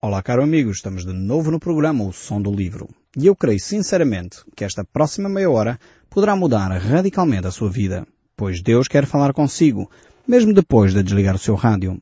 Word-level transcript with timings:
Olá, 0.00 0.22
caro 0.22 0.44
amigo, 0.44 0.70
estamos 0.70 1.04
de 1.04 1.12
novo 1.12 1.50
no 1.50 1.58
programa 1.58 2.04
O 2.04 2.12
Som 2.12 2.40
do 2.40 2.52
Livro. 2.52 2.88
E 3.16 3.26
eu 3.26 3.34
creio 3.34 3.58
sinceramente 3.58 4.36
que 4.54 4.64
esta 4.64 4.84
próxima 4.84 5.28
meia 5.28 5.50
hora 5.50 5.76
poderá 6.08 6.36
mudar 6.36 6.68
radicalmente 6.70 7.48
a 7.48 7.50
sua 7.50 7.68
vida, 7.68 8.06
pois 8.36 8.62
Deus 8.62 8.86
quer 8.86 9.06
falar 9.06 9.32
consigo, 9.32 9.90
mesmo 10.24 10.54
depois 10.54 10.94
de 10.94 11.02
desligar 11.02 11.34
o 11.34 11.38
seu 11.38 11.56
rádio. 11.56 12.00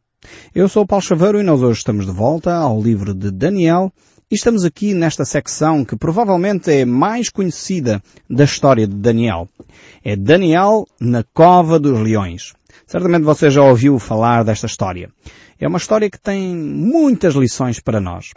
Eu 0.55 0.69
sou 0.69 0.83
o 0.83 0.87
Paulo 0.87 1.03
Chaveiro 1.03 1.41
e 1.41 1.43
nós 1.43 1.63
hoje 1.63 1.79
estamos 1.79 2.05
de 2.05 2.13
volta 2.13 2.55
ao 2.55 2.83
livro 2.83 3.15
de 3.15 3.31
Daniel 3.31 3.91
e 4.31 4.35
estamos 4.35 4.67
aqui 4.67 4.93
nesta 4.93 5.25
secção 5.25 5.83
que 5.83 5.97
provavelmente 5.97 6.71
é 6.71 6.85
mais 6.85 7.31
conhecida 7.31 8.03
da 8.29 8.45
história 8.45 8.87
de 8.87 8.95
Daniel. 8.95 9.49
É 10.05 10.15
Daniel 10.15 10.87
na 11.01 11.25
Cova 11.33 11.79
dos 11.79 11.99
Leões. 11.99 12.53
Certamente 12.87 13.25
você 13.25 13.51
já 13.51 13.65
ouviu 13.65 13.99
falar 13.99 14.45
desta 14.45 14.67
história. 14.67 15.11
É 15.59 15.67
uma 15.67 15.79
história 15.79 16.09
que 16.09 16.21
tem 16.21 16.55
muitas 16.55 17.35
lições 17.35 17.81
para 17.81 18.01
nós. 18.01 18.31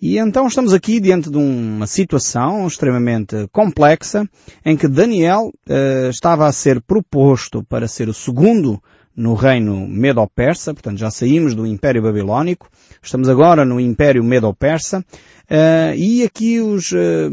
E 0.00 0.18
então 0.18 0.48
estamos 0.48 0.72
aqui 0.72 0.98
diante 0.98 1.30
de 1.30 1.36
uma 1.36 1.86
situação 1.86 2.66
extremamente 2.66 3.46
complexa 3.52 4.28
em 4.64 4.76
que 4.76 4.88
Daniel 4.88 5.52
uh, 5.68 6.10
estava 6.10 6.46
a 6.46 6.52
ser 6.52 6.80
proposto 6.80 7.62
para 7.62 7.86
ser 7.86 8.08
o 8.08 8.14
segundo 8.14 8.82
no 9.14 9.34
reino 9.34 9.86
Medo-Persa, 9.86 10.72
portanto 10.72 10.98
já 10.98 11.10
saímos 11.10 11.54
do 11.54 11.66
Império 11.66 12.02
Babilónico, 12.02 12.68
estamos 13.02 13.28
agora 13.28 13.64
no 13.64 13.78
Império 13.78 14.24
Medo-Persa, 14.24 15.00
uh, 15.00 15.94
e 15.94 16.24
aqui 16.24 16.60
os, 16.60 16.90
uh, 16.90 17.30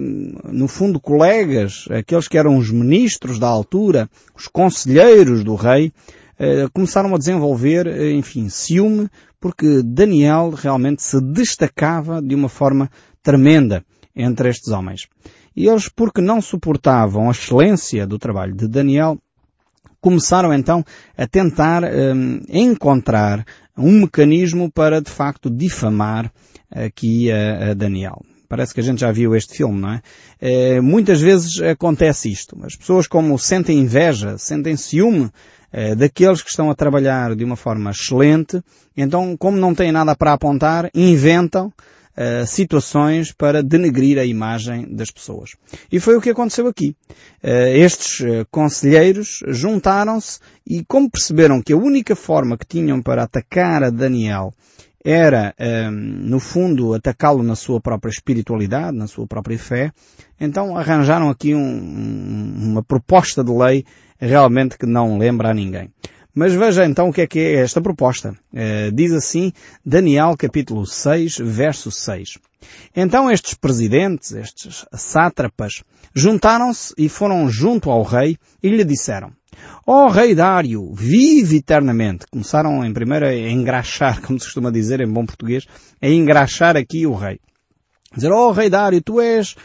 no 0.51 0.67
fundo, 0.67 0.99
colegas, 0.99 1.85
aqueles 1.89 2.27
que 2.27 2.37
eram 2.37 2.57
os 2.57 2.69
ministros 2.69 3.39
da 3.39 3.47
altura, 3.47 4.09
os 4.35 4.47
conselheiros 4.47 5.43
do 5.43 5.55
rei, 5.55 5.91
começaram 6.73 7.13
a 7.13 7.17
desenvolver, 7.17 7.87
enfim, 8.11 8.47
ciúme, 8.47 9.09
porque 9.39 9.81
Daniel 9.83 10.51
realmente 10.51 11.03
se 11.03 11.19
destacava 11.21 12.21
de 12.21 12.33
uma 12.33 12.49
forma 12.49 12.89
tremenda 13.21 13.83
entre 14.15 14.49
estes 14.49 14.69
homens. 14.69 15.07
E 15.55 15.67
eles, 15.67 15.89
porque 15.89 16.21
não 16.21 16.41
suportavam 16.41 17.27
a 17.27 17.31
excelência 17.31 18.07
do 18.07 18.17
trabalho 18.17 18.55
de 18.55 18.67
Daniel, 18.67 19.17
começaram 20.01 20.53
então 20.53 20.83
a 21.17 21.27
tentar 21.27 21.83
um, 21.83 22.41
encontrar 22.47 23.45
um 23.77 24.01
mecanismo 24.01 24.71
para 24.71 25.01
de 25.01 25.09
facto 25.09 25.49
difamar 25.49 26.31
aqui 26.71 27.31
a, 27.31 27.71
a, 27.71 27.73
Daniel. 27.73 28.21
Parece 28.47 28.73
que 28.73 28.79
a 28.79 28.83
gente 28.83 29.01
já 29.01 29.11
viu 29.11 29.35
este 29.35 29.57
filme, 29.57 29.79
não 29.79 29.91
é? 29.91 30.01
é? 30.39 30.81
Muitas 30.81 31.21
vezes 31.21 31.61
acontece 31.61 32.31
isto. 32.31 32.57
As 32.63 32.75
pessoas 32.75 33.05
como 33.05 33.37
sentem 33.37 33.77
inveja, 33.77 34.37
sentem 34.37 34.75
ciúme 34.75 35.29
é, 35.71 35.95
daqueles 35.95 36.41
que 36.41 36.49
estão 36.49 36.69
a 36.69 36.75
trabalhar 36.75 37.35
de 37.35 37.43
uma 37.43 37.55
forma 37.55 37.91
excelente, 37.91 38.61
então 38.95 39.35
como 39.37 39.57
não 39.57 39.73
têm 39.73 39.91
nada 39.91 40.15
para 40.15 40.33
apontar, 40.33 40.89
inventam 40.93 41.67
uh, 41.67 42.45
situações 42.45 43.31
para 43.31 43.63
denegrir 43.63 44.17
a 44.17 44.25
imagem 44.25 44.93
das 44.93 45.11
pessoas. 45.11 45.51
E 45.91 45.99
foi 45.99 46.15
o 46.15 46.21
que 46.21 46.29
aconteceu 46.29 46.67
aqui. 46.67 46.95
Uh, 47.43 47.75
estes 47.75 48.19
conselheiros 48.51 49.41
juntaram-se 49.47 50.39
e 50.67 50.83
como 50.85 51.09
perceberam 51.09 51.61
que 51.61 51.73
a 51.73 51.77
única 51.77 52.15
forma 52.15 52.57
que 52.57 52.65
tinham 52.65 53.01
para 53.01 53.23
atacar 53.23 53.83
a 53.83 53.89
Daniel 53.89 54.53
era, 55.01 55.55
no 55.89 56.41
fundo, 56.41 56.93
atacá-lo 56.93 57.41
na 57.41 57.55
sua 57.55 57.79
própria 57.79 58.11
espiritualidade, 58.11 58.97
na 58.97 59.07
sua 59.07 59.25
própria 59.25 59.57
fé, 59.57 59.93
então 60.37 60.77
arranjaram 60.77 61.29
aqui 61.29 61.55
um, 61.55 62.71
uma 62.71 62.83
proposta 62.83 63.41
de 63.41 63.49
lei 63.49 63.85
realmente 64.19 64.77
que 64.77 64.85
não 64.85 65.17
lembra 65.17 65.49
a 65.49 65.53
ninguém. 65.53 65.89
Mas 66.33 66.53
veja 66.53 66.85
então 66.85 67.09
o 67.09 67.13
que 67.13 67.21
é 67.21 67.27
que 67.27 67.39
é 67.39 67.55
esta 67.55 67.81
proposta. 67.81 68.35
Uh, 68.53 68.91
diz 68.93 69.11
assim 69.11 69.51
Daniel 69.85 70.37
capítulo 70.37 70.85
6, 70.85 71.37
verso 71.39 71.91
6. 71.91 72.37
Então 72.95 73.31
estes 73.31 73.55
presidentes, 73.55 74.31
estes 74.31 74.85
sátrapas, 74.93 75.83
juntaram-se 76.13 76.93
e 76.97 77.09
foram 77.09 77.49
junto 77.49 77.89
ao 77.89 78.03
rei 78.03 78.37
e 78.61 78.69
lhe 78.69 78.83
disseram, 78.83 79.31
Ó 79.85 80.05
oh, 80.05 80.07
rei 80.07 80.35
Dário, 80.35 80.93
vive 80.93 81.57
eternamente. 81.57 82.27
Começaram 82.29 82.85
em 82.85 82.93
primeiro 82.93 83.25
a 83.25 83.33
engraxar, 83.33 84.21
como 84.23 84.39
se 84.39 84.45
costuma 84.45 84.71
dizer 84.71 85.01
em 85.01 85.11
bom 85.11 85.25
português, 85.25 85.65
a 86.01 86.07
engraxar 86.07 86.77
aqui 86.77 87.07
o 87.07 87.15
rei. 87.15 87.39
Dizer, 88.15 88.31
ó 88.31 88.47
oh, 88.47 88.51
rei 88.51 88.69
Dário, 88.69 89.01
tu 89.01 89.19
és 89.19 89.55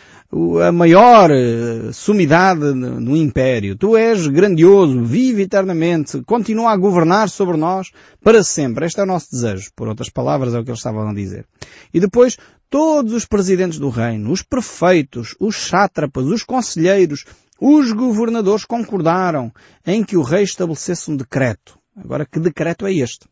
a 0.67 0.72
maior 0.72 1.31
eh, 1.31 1.93
sumidade 1.93 2.75
no 2.75 3.17
império. 3.17 3.77
Tu 3.77 3.97
és 3.97 4.27
grandioso, 4.27 5.05
vive 5.05 5.43
eternamente, 5.43 6.22
continua 6.22 6.72
a 6.72 6.77
governar 6.77 7.28
sobre 7.28 7.56
nós 7.56 7.93
para 8.22 8.43
sempre. 8.43 8.87
Este 8.87 9.00
é 9.00 9.05
o 9.05 9.06
nosso 9.06 9.31
desejo. 9.31 9.71
Por 9.77 9.87
outras 9.87 10.09
palavras, 10.09 10.53
é 10.53 10.59
o 10.59 10.65
que 10.65 10.71
eles 10.71 10.81
estavam 10.81 11.09
a 11.09 11.15
dizer. 11.15 11.47
E 11.93 12.00
depois, 12.00 12.37
todos 12.69 13.12
os 13.12 13.25
presidentes 13.25 13.78
do 13.78 13.89
reino, 13.91 14.33
os 14.33 14.43
prefeitos, 14.43 15.37
os 15.39 15.56
sátrapas, 15.56 16.25
os 16.25 16.43
conselheiros, 16.43 17.25
os 17.61 17.93
governadores 17.93 18.65
concordaram 18.65 19.53
em 19.87 20.03
que 20.03 20.17
o 20.17 20.23
rei 20.23 20.43
estabelecesse 20.43 21.11
um 21.11 21.17
decreto. 21.17 21.78
Agora, 21.97 22.27
que 22.27 22.41
decreto 22.41 22.87
é 22.87 22.93
este? 22.93 23.28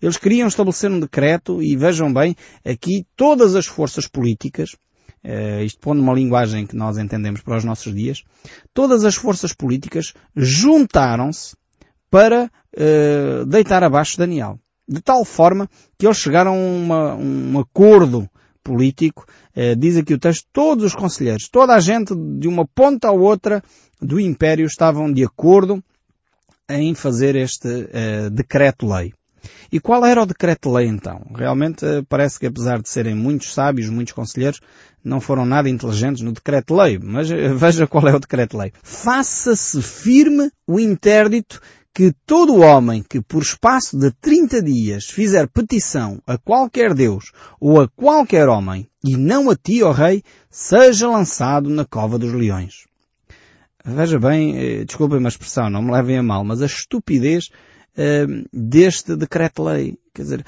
Eles 0.00 0.18
queriam 0.18 0.46
estabelecer 0.46 0.90
um 0.90 1.00
decreto 1.00 1.62
e 1.62 1.74
vejam 1.74 2.12
bem, 2.12 2.36
aqui 2.64 3.06
todas 3.16 3.54
as 3.54 3.66
forças 3.66 4.06
políticas, 4.06 4.76
uh, 5.24 5.62
isto 5.64 5.80
pondo 5.80 6.02
uma 6.02 6.12
linguagem 6.14 6.66
que 6.66 6.76
nós 6.76 6.98
entendemos 6.98 7.40
para 7.40 7.56
os 7.56 7.64
nossos 7.64 7.94
dias, 7.94 8.22
todas 8.72 9.04
as 9.04 9.14
forças 9.14 9.52
políticas 9.52 10.12
juntaram-se 10.36 11.56
para 12.10 12.50
uh, 12.76 13.46
deitar 13.46 13.82
abaixo 13.82 14.18
Daniel. 14.18 14.58
De 14.86 15.00
tal 15.00 15.24
forma 15.24 15.68
que 15.98 16.06
eles 16.06 16.18
chegaram 16.18 16.52
a 16.52 16.56
uma, 16.56 17.14
um 17.14 17.58
acordo 17.58 18.28
político, 18.62 19.26
uh, 19.56 19.74
diz 19.76 19.96
aqui 19.96 20.14
o 20.14 20.18
texto, 20.18 20.46
todos 20.52 20.84
os 20.84 20.94
conselheiros, 20.94 21.48
toda 21.48 21.74
a 21.74 21.80
gente 21.80 22.14
de 22.38 22.46
uma 22.46 22.66
ponta 22.66 23.08
à 23.08 23.12
outra 23.12 23.62
do 24.00 24.20
Império 24.20 24.66
estavam 24.66 25.12
de 25.12 25.24
acordo 25.24 25.82
em 26.68 26.94
fazer 26.94 27.36
este 27.36 27.68
uh, 27.68 28.30
decreto-lei. 28.30 29.12
E 29.70 29.80
qual 29.80 30.04
era 30.04 30.22
o 30.22 30.26
decreto-lei 30.26 30.86
então? 30.86 31.22
Realmente 31.34 31.84
parece 32.08 32.38
que 32.38 32.46
apesar 32.46 32.80
de 32.80 32.88
serem 32.88 33.14
muitos 33.14 33.52
sábios, 33.52 33.88
muitos 33.88 34.12
conselheiros, 34.12 34.60
não 35.02 35.20
foram 35.20 35.44
nada 35.44 35.68
inteligentes 35.68 36.22
no 36.22 36.32
decreto-lei, 36.32 36.98
mas 36.98 37.30
eh, 37.30 37.52
veja 37.54 37.86
qual 37.86 38.08
é 38.08 38.14
o 38.14 38.20
decreto-lei. 38.20 38.72
Faça-se 38.82 39.82
firme 39.82 40.50
o 40.66 40.80
interdito 40.80 41.60
que 41.94 42.12
todo 42.26 42.60
homem 42.60 43.04
que 43.08 43.20
por 43.20 43.42
espaço 43.42 43.96
de 43.96 44.10
30 44.10 44.60
dias 44.62 45.04
fizer 45.04 45.46
petição 45.46 46.20
a 46.26 46.36
qualquer 46.36 46.92
Deus 46.92 47.30
ou 47.60 47.80
a 47.80 47.88
qualquer 47.88 48.48
homem, 48.48 48.88
e 49.04 49.16
não 49.16 49.48
a 49.48 49.54
ti, 49.54 49.82
ó 49.82 49.92
rei, 49.92 50.22
seja 50.50 51.08
lançado 51.08 51.70
na 51.70 51.84
cova 51.84 52.18
dos 52.18 52.32
leões. 52.32 52.84
Veja 53.84 54.18
bem, 54.18 54.56
eh, 54.56 54.84
desculpem 54.84 55.18
uma 55.18 55.28
expressão, 55.28 55.68
não 55.68 55.82
me 55.82 55.92
levem 55.92 56.18
a 56.18 56.22
mal, 56.22 56.42
mas 56.42 56.62
a 56.62 56.66
estupidez 56.66 57.50
uh, 57.96 58.48
deste 58.52 59.16
decreto-lei. 59.16 59.98
Quer 60.12 60.22
dizer, 60.22 60.46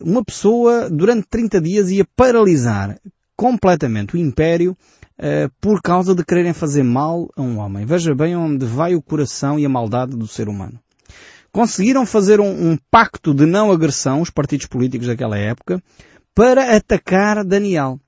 uma 0.00 0.24
pessoa 0.24 0.90
durante 0.90 1.26
30 1.28 1.60
dias 1.60 1.90
ia 1.90 2.06
paralisar 2.16 2.98
completamente 3.36 4.16
o 4.16 4.18
império 4.18 4.76
uh, 5.18 5.50
por 5.60 5.80
causa 5.80 6.14
de 6.14 6.24
quererem 6.24 6.52
fazer 6.52 6.82
mal 6.82 7.30
a 7.36 7.42
um 7.42 7.58
homem. 7.58 7.86
Veja 7.86 8.14
bem 8.14 8.36
onde 8.36 8.66
vai 8.66 8.94
o 8.94 9.02
coração 9.02 9.58
e 9.58 9.64
a 9.64 9.68
maldade 9.68 10.16
do 10.16 10.26
ser 10.26 10.48
humano. 10.48 10.78
Conseguiram 11.50 12.04
fazer 12.04 12.40
um, 12.40 12.72
um 12.72 12.78
pacto 12.90 13.32
de 13.32 13.46
não 13.46 13.72
agressão, 13.72 14.20
os 14.20 14.30
partidos 14.30 14.66
políticos 14.66 15.06
daquela 15.06 15.38
época, 15.38 15.82
para 16.34 16.76
atacar 16.76 17.44
Daniel. 17.44 17.98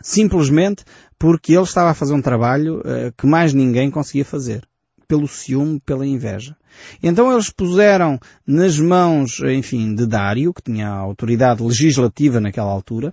Simplesmente 0.00 0.84
porque 1.18 1.52
ele 1.52 1.64
estava 1.64 1.90
a 1.90 1.94
fazer 1.94 2.14
um 2.14 2.22
trabalho 2.22 2.78
uh, 2.78 3.12
que 3.18 3.26
mais 3.26 3.52
ninguém 3.52 3.90
conseguia 3.90 4.24
fazer. 4.24 4.66
Pelo 5.10 5.26
ciúme, 5.26 5.80
pela 5.80 6.06
inveja. 6.06 6.56
Então 7.02 7.32
eles 7.32 7.50
puseram 7.50 8.16
nas 8.46 8.78
mãos, 8.78 9.40
enfim, 9.40 9.92
de 9.92 10.06
Dário, 10.06 10.54
que 10.54 10.62
tinha 10.62 10.86
autoridade 10.86 11.64
legislativa 11.64 12.38
naquela 12.38 12.70
altura, 12.70 13.12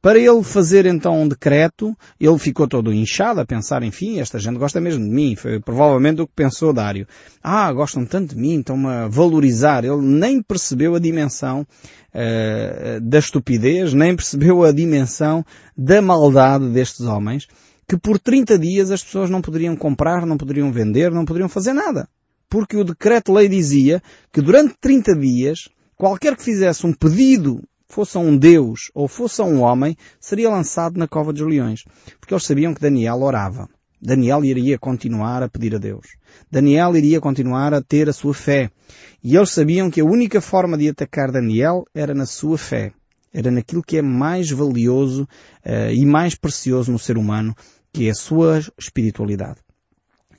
para 0.00 0.18
ele 0.18 0.42
fazer 0.42 0.86
então 0.86 1.22
um 1.22 1.28
decreto, 1.28 1.96
ele 2.18 2.38
ficou 2.38 2.66
todo 2.66 2.92
inchado 2.92 3.40
a 3.40 3.46
pensar, 3.46 3.84
enfim, 3.84 4.18
esta 4.18 4.36
gente 4.36 4.58
gosta 4.58 4.80
mesmo 4.80 5.04
de 5.04 5.10
mim. 5.10 5.36
Foi 5.36 5.60
provavelmente 5.60 6.20
o 6.20 6.26
que 6.26 6.32
pensou 6.34 6.72
Dário. 6.72 7.06
Ah, 7.40 7.72
gostam 7.72 8.04
tanto 8.04 8.34
de 8.34 8.40
mim, 8.40 8.58
estão-me 8.58 8.88
a 8.88 9.06
valorizar. 9.06 9.84
Ele 9.84 10.02
nem 10.02 10.42
percebeu 10.42 10.96
a 10.96 10.98
dimensão 10.98 11.60
uh, 11.60 13.00
da 13.00 13.20
estupidez, 13.20 13.94
nem 13.94 14.16
percebeu 14.16 14.64
a 14.64 14.72
dimensão 14.72 15.44
da 15.76 16.02
maldade 16.02 16.68
destes 16.70 17.06
homens, 17.06 17.46
que 17.88 17.96
por 17.96 18.18
30 18.18 18.58
dias 18.58 18.90
as 18.90 19.02
pessoas 19.02 19.30
não 19.30 19.42
poderiam 19.42 19.76
comprar, 19.76 20.24
não 20.26 20.36
poderiam 20.36 20.72
vender, 20.72 21.10
não 21.10 21.24
poderiam 21.24 21.48
fazer 21.48 21.72
nada. 21.72 22.08
Porque 22.48 22.76
o 22.76 22.84
decreto-lei 22.84 23.48
dizia 23.48 24.02
que 24.32 24.40
durante 24.40 24.74
30 24.80 25.14
dias, 25.16 25.68
qualquer 25.96 26.36
que 26.36 26.44
fizesse 26.44 26.86
um 26.86 26.92
pedido 26.92 27.62
fosse 27.88 28.16
um 28.16 28.36
Deus 28.36 28.90
ou 28.94 29.06
fosse 29.06 29.42
um 29.42 29.60
homem, 29.60 29.96
seria 30.18 30.50
lançado 30.50 30.98
na 30.98 31.06
cova 31.06 31.32
dos 31.32 31.46
leões. 31.46 31.84
Porque 32.18 32.32
eles 32.32 32.44
sabiam 32.44 32.74
que 32.74 32.80
Daniel 32.80 33.22
orava. 33.22 33.68
Daniel 34.00 34.44
iria 34.44 34.78
continuar 34.78 35.42
a 35.42 35.48
pedir 35.48 35.76
a 35.76 35.78
Deus. 35.78 36.16
Daniel 36.50 36.96
iria 36.96 37.20
continuar 37.20 37.72
a 37.72 37.80
ter 37.80 38.08
a 38.08 38.12
sua 38.12 38.34
fé. 38.34 38.70
E 39.22 39.36
eles 39.36 39.50
sabiam 39.50 39.90
que 39.90 40.00
a 40.00 40.04
única 40.04 40.40
forma 40.40 40.76
de 40.76 40.88
atacar 40.88 41.30
Daniel 41.30 41.84
era 41.94 42.12
na 42.12 42.26
sua 42.26 42.58
fé. 42.58 42.92
Era 43.32 43.50
naquilo 43.50 43.82
que 43.82 43.96
é 43.96 44.02
mais 44.02 44.50
valioso 44.50 45.22
uh, 45.64 45.92
e 45.92 46.04
mais 46.04 46.34
precioso 46.34 46.92
no 46.92 46.98
ser 46.98 47.16
humano, 47.16 47.54
que 47.92 48.08
é 48.08 48.10
a 48.10 48.14
sua 48.14 48.60
espiritualidade. 48.78 49.60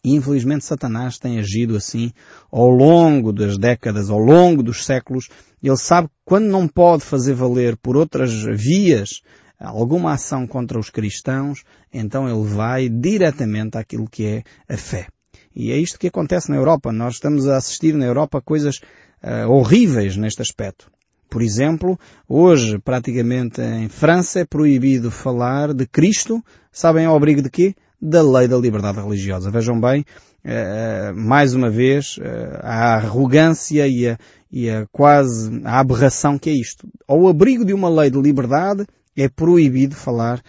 E 0.03 0.15
infelizmente 0.15 0.65
Satanás 0.65 1.17
tem 1.17 1.39
agido 1.39 1.77
assim 1.77 2.11
ao 2.51 2.69
longo 2.69 3.31
das 3.31 3.57
décadas, 3.57 4.09
ao 4.09 4.19
longo 4.19 4.61
dos 4.61 4.85
séculos. 4.85 5.29
Ele 5.61 5.77
sabe 5.77 6.09
que 6.09 6.13
quando 6.25 6.45
não 6.45 6.67
pode 6.67 7.03
fazer 7.03 7.33
valer 7.33 7.77
por 7.77 7.95
outras 7.95 8.31
vias 8.43 9.21
alguma 9.57 10.11
ação 10.11 10.45
contra 10.45 10.77
os 10.77 10.89
cristãos, 10.89 11.63
então 11.93 12.27
ele 12.27 12.47
vai 12.47 12.89
diretamente 12.89 13.77
àquilo 13.77 14.09
que 14.09 14.25
é 14.25 14.43
a 14.67 14.75
fé. 14.75 15.07
E 15.55 15.71
é 15.71 15.77
isto 15.77 15.99
que 15.99 16.07
acontece 16.07 16.49
na 16.49 16.57
Europa. 16.57 16.91
Nós 16.91 17.15
estamos 17.15 17.47
a 17.47 17.55
assistir 17.55 17.93
na 17.93 18.05
Europa 18.05 18.41
coisas 18.41 18.77
uh, 19.23 19.49
horríveis 19.49 20.17
neste 20.17 20.41
aspecto. 20.41 20.91
Por 21.33 21.41
exemplo, 21.41 22.00
hoje, 22.30 22.77
praticamente 22.77 23.59
em 23.59 23.89
França, 23.89 24.41
é 24.41 24.45
proibido 24.45 25.09
falar 25.09 25.74
de 25.74 25.88
Cristo. 25.88 26.45
Sabem 26.71 27.07
ao 27.07 27.15
abrigo 27.15 27.41
de 27.41 27.50
quê? 27.50 27.74
Da 28.00 28.21
lei 28.21 28.47
da 28.47 28.56
liberdade 28.56 29.01
religiosa. 29.01 29.50
Vejam 29.50 29.81
bem, 29.81 30.06
uh, 30.45 31.15
mais 31.15 31.56
uma 31.56 31.71
vez, 31.71 32.18
uh, 32.18 32.59
a 32.62 32.97
arrogância 32.97 33.88
e 33.88 34.09
a, 34.09 34.19
e 34.51 34.69
a 34.69 34.85
quase 34.91 35.59
a 35.63 35.80
aberração 35.80 36.38
que 36.38 36.51
é 36.51 36.53
isto. 36.53 36.88
Ao 37.07 37.27
abrigo 37.27 37.65
de 37.65 37.74
uma 37.74 37.89
lei 37.89 38.12
de 38.12 38.21
liberdade, 38.21 38.86
é 39.18 39.27
proibido 39.27 39.95
falar 39.95 40.39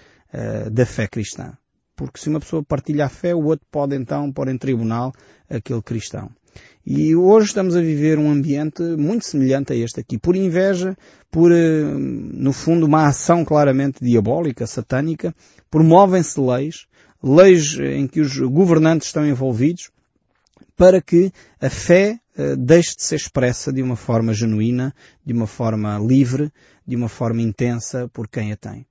da 0.70 0.84
fé 0.84 1.06
cristã. 1.06 1.56
Porque 1.96 2.18
se 2.18 2.28
uma 2.28 2.40
pessoa 2.40 2.62
partilha 2.62 3.06
a 3.06 3.08
fé, 3.08 3.34
o 3.34 3.44
outro 3.44 3.64
pode 3.70 3.96
então 3.96 4.32
pôr 4.32 4.48
em 4.48 4.58
tribunal 4.58 5.12
aquele 5.48 5.80
cristão. 5.80 6.28
E 6.86 7.16
hoje 7.16 7.46
estamos 7.46 7.74
a 7.74 7.80
viver 7.80 8.18
um 8.18 8.30
ambiente 8.30 8.82
muito 8.82 9.24
semelhante 9.24 9.72
a 9.72 9.76
este 9.76 10.00
aqui. 10.00 10.18
Por 10.18 10.36
inveja, 10.36 10.96
por, 11.30 11.50
uh, 11.50 11.98
no 11.98 12.52
fundo, 12.52 12.84
uma 12.84 13.06
ação 13.06 13.44
claramente 13.44 14.04
diabólica, 14.04 14.66
satânica, 14.66 15.34
promovem-se 15.70 16.38
leis, 16.38 16.86
leis 17.22 17.78
em 17.78 18.06
que 18.06 18.20
os 18.20 18.36
governantes 18.38 19.08
estão 19.08 19.26
envolvidos, 19.26 19.90
para 20.76 21.00
que 21.00 21.32
a 21.58 21.70
fé 21.70 22.18
uh, 22.36 22.56
deixe 22.56 22.96
de 22.96 23.02
ser 23.02 23.16
expressa 23.16 23.72
de 23.72 23.80
uma 23.80 23.96
forma 23.96 24.34
genuína, 24.34 24.94
de 25.24 25.32
uma 25.32 25.46
forma 25.46 25.98
livre, 25.98 26.52
de 26.86 26.96
uma 26.96 27.08
forma 27.08 27.40
intensa 27.40 28.08
por 28.12 28.28
quem 28.28 28.52
a 28.52 28.56
tem. 28.56 28.86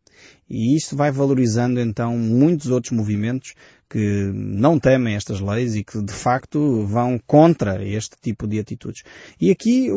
E 0.50 0.76
isto 0.76 0.96
vai 0.96 1.12
valorizando 1.12 1.80
então 1.80 2.18
muitos 2.18 2.68
outros 2.68 2.92
movimentos 2.92 3.54
que 3.94 4.32
não 4.34 4.80
temem 4.80 5.14
estas 5.14 5.40
leis 5.40 5.76
e 5.76 5.84
que 5.84 6.02
de 6.02 6.12
facto 6.12 6.84
vão 6.84 7.20
contra 7.28 7.86
este 7.86 8.18
tipo 8.20 8.48
de 8.48 8.58
atitudes. 8.58 9.04
E 9.40 9.52
aqui 9.52 9.88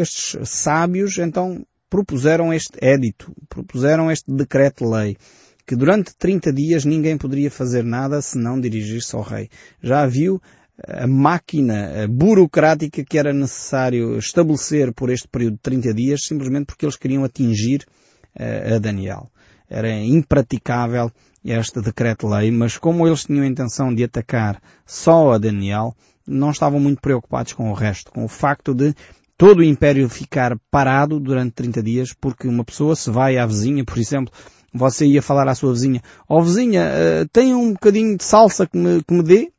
estes 0.00 0.36
sábios 0.50 1.16
então 1.16 1.64
propuseram 1.88 2.52
este 2.52 2.76
édito, 2.82 3.32
propuseram 3.48 4.10
este 4.10 4.32
decreto-lei 4.32 5.16
que 5.64 5.76
durante 5.76 6.12
30 6.16 6.52
dias 6.52 6.84
ninguém 6.84 7.16
poderia 7.16 7.52
fazer 7.52 7.84
nada 7.84 8.20
se 8.20 8.36
não 8.36 8.60
dirigir-se 8.60 9.14
ao 9.14 9.22
rei. 9.22 9.48
Já 9.80 10.04
viu 10.06 10.42
a 10.84 11.06
máquina 11.06 12.08
burocrática 12.08 13.04
que 13.04 13.16
era 13.16 13.32
necessário 13.32 14.18
estabelecer 14.18 14.92
por 14.92 15.08
este 15.08 15.28
período 15.28 15.52
de 15.52 15.60
30 15.60 15.94
dias, 15.94 16.24
simplesmente 16.24 16.66
porque 16.66 16.84
eles 16.84 16.96
queriam 16.96 17.22
atingir 17.22 17.86
uh, 18.34 18.74
a 18.74 18.78
Daniel. 18.80 19.30
Era 19.68 19.88
impraticável 19.88 21.12
este 21.44 21.80
decreto-lei, 21.80 22.50
mas 22.50 22.76
como 22.76 23.06
eles 23.06 23.24
tinham 23.24 23.44
a 23.44 23.46
intenção 23.46 23.94
de 23.94 24.04
atacar 24.04 24.60
só 24.84 25.32
a 25.32 25.38
Daniel, 25.38 25.94
não 26.26 26.50
estavam 26.50 26.78
muito 26.78 27.00
preocupados 27.00 27.52
com 27.52 27.70
o 27.70 27.74
resto, 27.74 28.12
com 28.12 28.24
o 28.24 28.28
facto 28.28 28.74
de 28.74 28.94
todo 29.36 29.60
o 29.60 29.64
império 29.64 30.08
ficar 30.08 30.58
parado 30.70 31.18
durante 31.18 31.52
30 31.52 31.82
dias, 31.82 32.12
porque 32.12 32.46
uma 32.46 32.64
pessoa 32.64 32.94
se 32.94 33.10
vai 33.10 33.38
à 33.38 33.46
vizinha, 33.46 33.84
por 33.84 33.98
exemplo, 33.98 34.32
você 34.72 35.06
ia 35.06 35.22
falar 35.22 35.48
à 35.48 35.54
sua 35.54 35.72
vizinha, 35.72 36.02
ó 36.28 36.38
oh, 36.38 36.42
vizinha, 36.42 36.84
uh, 36.84 37.28
tem 37.32 37.54
um 37.54 37.72
bocadinho 37.72 38.16
de 38.16 38.22
salsa 38.22 38.66
que 38.66 38.76
me, 38.76 39.02
que 39.02 39.14
me 39.14 39.22
dê? 39.22 39.50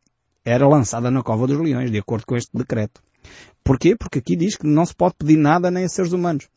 era 0.43 0.67
lançada 0.67 1.11
na 1.11 1.21
cova 1.21 1.47
dos 1.47 1.59
leões, 1.59 1.91
de 1.91 1.99
acordo 1.99 2.25
com 2.25 2.35
este 2.35 2.49
decreto. 2.53 3.01
Porquê? 3.63 3.95
Porque 3.95 4.19
aqui 4.19 4.35
diz 4.35 4.55
que 4.55 4.65
não 4.65 4.85
se 4.85 4.95
pode 4.95 5.15
pedir 5.17 5.37
nada 5.37 5.69
nem 5.69 5.85
a 5.85 5.89
seres 5.89 6.13
humanos. 6.13 6.47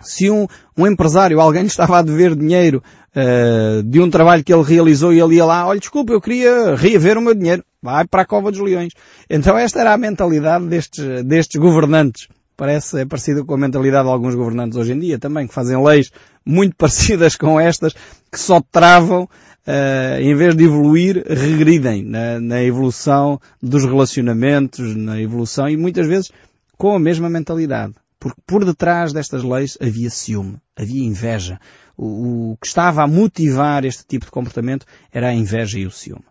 Se 0.00 0.30
um, 0.30 0.46
um 0.76 0.86
empresário, 0.86 1.40
alguém 1.40 1.64
estava 1.66 1.98
a 1.98 2.02
dever 2.02 2.36
dinheiro 2.36 2.82
uh, 3.16 3.82
de 3.82 4.00
um 4.00 4.10
trabalho 4.10 4.44
que 4.44 4.52
ele 4.52 4.62
realizou 4.62 5.12
e 5.12 5.20
ele 5.20 5.36
ia 5.36 5.44
lá, 5.44 5.66
olha, 5.66 5.80
desculpa, 5.80 6.12
eu 6.12 6.20
queria 6.20 6.74
reaver 6.74 7.16
o 7.16 7.22
meu 7.22 7.34
dinheiro. 7.34 7.64
Vai 7.82 8.06
para 8.06 8.22
a 8.22 8.26
cova 8.26 8.50
dos 8.50 8.60
leões. 8.60 8.92
Então 9.30 9.56
esta 9.56 9.80
era 9.80 9.92
a 9.92 9.98
mentalidade 9.98 10.66
destes, 10.66 11.24
destes 11.24 11.60
governantes. 11.60 12.28
Parece, 12.56 13.00
é 13.00 13.04
parecida 13.04 13.44
com 13.44 13.54
a 13.54 13.58
mentalidade 13.58 14.04
de 14.04 14.12
alguns 14.12 14.34
governantes 14.34 14.78
hoje 14.78 14.92
em 14.92 14.98
dia 14.98 15.18
também, 15.18 15.46
que 15.46 15.54
fazem 15.54 15.82
leis 15.82 16.10
muito 16.44 16.74
parecidas 16.78 17.36
com 17.36 17.60
estas, 17.60 17.94
que 18.30 18.40
só 18.40 18.60
travam 18.60 19.24
uh, 19.24 20.20
em 20.20 20.34
vez 20.34 20.54
de 20.54 20.64
evoluir, 20.64 21.24
regridem 21.28 22.02
na, 22.02 22.40
na 22.40 22.62
evolução 22.62 23.38
dos 23.62 23.84
relacionamentos, 23.84 24.96
na 24.96 25.20
evolução 25.20 25.68
e 25.68 25.76
muitas 25.76 26.06
vezes 26.06 26.30
com 26.78 26.94
a 26.94 26.98
mesma 26.98 27.28
mentalidade. 27.28 27.94
Porque 28.18 28.40
por 28.46 28.64
detrás 28.64 29.12
destas 29.12 29.44
leis 29.44 29.76
havia 29.80 30.08
ciúme, 30.08 30.56
havia 30.74 31.04
inveja. 31.04 31.60
O, 31.96 32.52
o, 32.52 32.56
que 32.60 32.66
estava 32.66 33.02
a 33.02 33.06
motivar 33.06 33.84
este 33.84 34.04
tipo 34.06 34.26
de 34.26 34.30
comportamento 34.30 34.84
era 35.12 35.28
a 35.28 35.34
inveja 35.34 35.78
e 35.78 35.86
o 35.86 35.90
ciúme. 35.90 36.24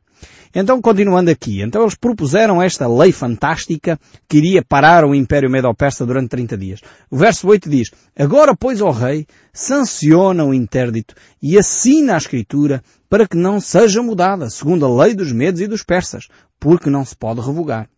Então, 0.58 0.82
continuando 0.82 1.30
aqui, 1.30 1.62
então 1.62 1.82
eles 1.82 1.96
propuseram 1.96 2.62
esta 2.62 2.88
lei 2.88 3.12
fantástica 3.12 4.00
que 4.26 4.38
iria 4.38 4.64
parar 4.64 5.04
o 5.04 5.14
Império 5.14 5.50
Medo-Persa 5.50 6.06
durante 6.06 6.30
30 6.30 6.58
dias. 6.58 6.80
O 7.12 7.18
verso 7.18 7.46
8 7.50 7.70
diz, 7.70 7.92
Agora, 8.18 8.56
pois, 8.56 8.80
o 8.80 8.90
rei, 8.90 9.28
sanciona 9.52 10.46
o 10.46 10.54
interdito 10.54 11.14
e 11.42 11.58
assina 11.58 12.14
a 12.14 12.18
escritura 12.18 12.82
para 13.10 13.28
que 13.28 13.36
não 13.36 13.60
seja 13.60 14.02
mudada, 14.02 14.50
segundo 14.50 14.86
a 14.86 15.04
lei 15.04 15.14
dos 15.14 15.34
Medos 15.34 15.60
e 15.60 15.68
dos 15.68 15.84
Persas, 15.84 16.30
porque 16.58 16.90
não 16.90 17.04
se 17.04 17.18
pode 17.18 17.42
revogar. 17.42 17.90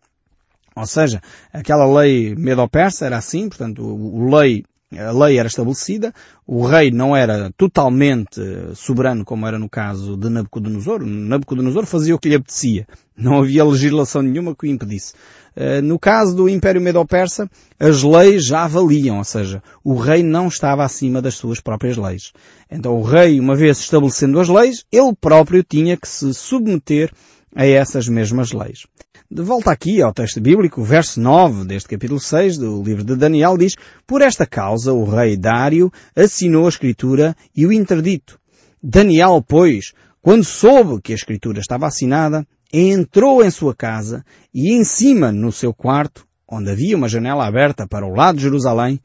Ou 0.74 0.86
seja, 0.86 1.20
aquela 1.52 1.86
lei 2.00 2.34
Medo-Persa 2.34 3.06
era 3.06 3.18
assim, 3.18 3.48
portanto, 3.48 3.84
o 3.84 4.34
lei 4.34 4.64
a 4.96 5.12
lei 5.12 5.38
era 5.38 5.48
estabelecida, 5.48 6.14
o 6.46 6.64
rei 6.64 6.90
não 6.90 7.14
era 7.14 7.52
totalmente 7.56 8.40
soberano 8.74 9.24
como 9.24 9.46
era 9.46 9.58
no 9.58 9.68
caso 9.68 10.16
de 10.16 10.30
Nabucodonosor. 10.30 11.04
Nabucodonosor 11.04 11.84
fazia 11.84 12.14
o 12.14 12.18
que 12.18 12.30
lhe 12.30 12.34
apetecia. 12.34 12.86
Não 13.14 13.38
havia 13.38 13.64
legislação 13.64 14.22
nenhuma 14.22 14.54
que 14.54 14.66
o 14.66 14.70
impedisse. 14.70 15.12
Eh, 15.54 15.82
no 15.82 15.98
caso 15.98 16.34
do 16.34 16.48
Império 16.48 16.80
Medo-Persa, 16.80 17.50
as 17.78 18.02
leis 18.02 18.46
já 18.46 18.66
valiam, 18.66 19.18
ou 19.18 19.24
seja, 19.24 19.62
o 19.84 19.96
rei 19.96 20.22
não 20.22 20.48
estava 20.48 20.84
acima 20.84 21.20
das 21.20 21.34
suas 21.34 21.60
próprias 21.60 21.96
leis. 21.96 22.32
Então 22.70 22.96
o 22.96 23.02
rei, 23.02 23.38
uma 23.38 23.56
vez 23.56 23.80
estabelecendo 23.80 24.40
as 24.40 24.48
leis, 24.48 24.84
ele 24.90 25.14
próprio 25.20 25.62
tinha 25.62 25.96
que 25.96 26.08
se 26.08 26.32
submeter 26.32 27.10
a 27.54 27.66
essas 27.66 28.08
mesmas 28.08 28.52
leis. 28.52 28.86
De 29.30 29.42
volta 29.42 29.70
aqui 29.70 30.00
ao 30.00 30.10
texto 30.10 30.40
bíblico, 30.40 30.82
verso 30.82 31.20
9 31.20 31.66
deste 31.66 31.86
capítulo 31.86 32.18
6 32.18 32.56
do 32.56 32.82
livro 32.82 33.04
de 33.04 33.14
Daniel 33.14 33.58
diz, 33.58 33.74
Por 34.06 34.22
esta 34.22 34.46
causa 34.46 34.94
o 34.94 35.04
rei 35.04 35.36
Dário 35.36 35.92
assinou 36.16 36.64
a 36.64 36.70
escritura 36.70 37.36
e 37.54 37.66
o 37.66 37.72
interdito. 37.72 38.40
Daniel, 38.82 39.44
pois, 39.46 39.92
quando 40.22 40.44
soube 40.44 41.02
que 41.02 41.12
a 41.12 41.14
escritura 41.14 41.60
estava 41.60 41.86
assinada, 41.86 42.46
entrou 42.72 43.44
em 43.44 43.50
sua 43.50 43.74
casa 43.74 44.24
e 44.52 44.72
em 44.72 44.82
cima, 44.82 45.30
no 45.30 45.52
seu 45.52 45.74
quarto, 45.74 46.26
onde 46.50 46.70
havia 46.70 46.96
uma 46.96 47.06
janela 47.06 47.46
aberta 47.46 47.86
para 47.86 48.06
o 48.06 48.14
lado 48.14 48.36
de 48.36 48.44
Jerusalém, 48.44 48.98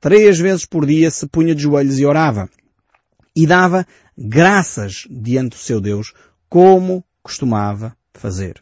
três 0.00 0.40
vezes 0.40 0.66
por 0.66 0.84
dia 0.84 1.08
se 1.08 1.24
punha 1.28 1.54
de 1.54 1.62
joelhos 1.62 2.00
e 2.00 2.04
orava. 2.04 2.50
E 3.34 3.46
dava 3.46 3.86
graças 4.18 5.06
diante 5.08 5.50
do 5.50 5.62
seu 5.62 5.80
Deus, 5.80 6.12
como 6.48 7.04
costumava 7.22 7.96
fazer. 8.12 8.60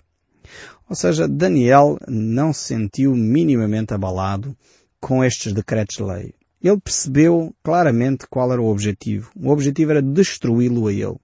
Ou 0.88 0.94
seja, 0.94 1.26
Daniel 1.26 1.98
não 2.06 2.52
se 2.52 2.68
sentiu 2.68 3.14
minimamente 3.14 3.92
abalado 3.92 4.56
com 5.00 5.24
estes 5.24 5.52
decretos 5.52 5.96
de 5.96 6.02
lei. 6.02 6.34
Ele 6.62 6.80
percebeu 6.80 7.54
claramente 7.62 8.26
qual 8.28 8.52
era 8.52 8.62
o 8.62 8.70
objetivo. 8.70 9.30
O 9.36 9.50
objetivo 9.50 9.90
era 9.90 10.02
destruí-lo 10.02 10.86
a 10.86 10.92
ele. 10.92 11.16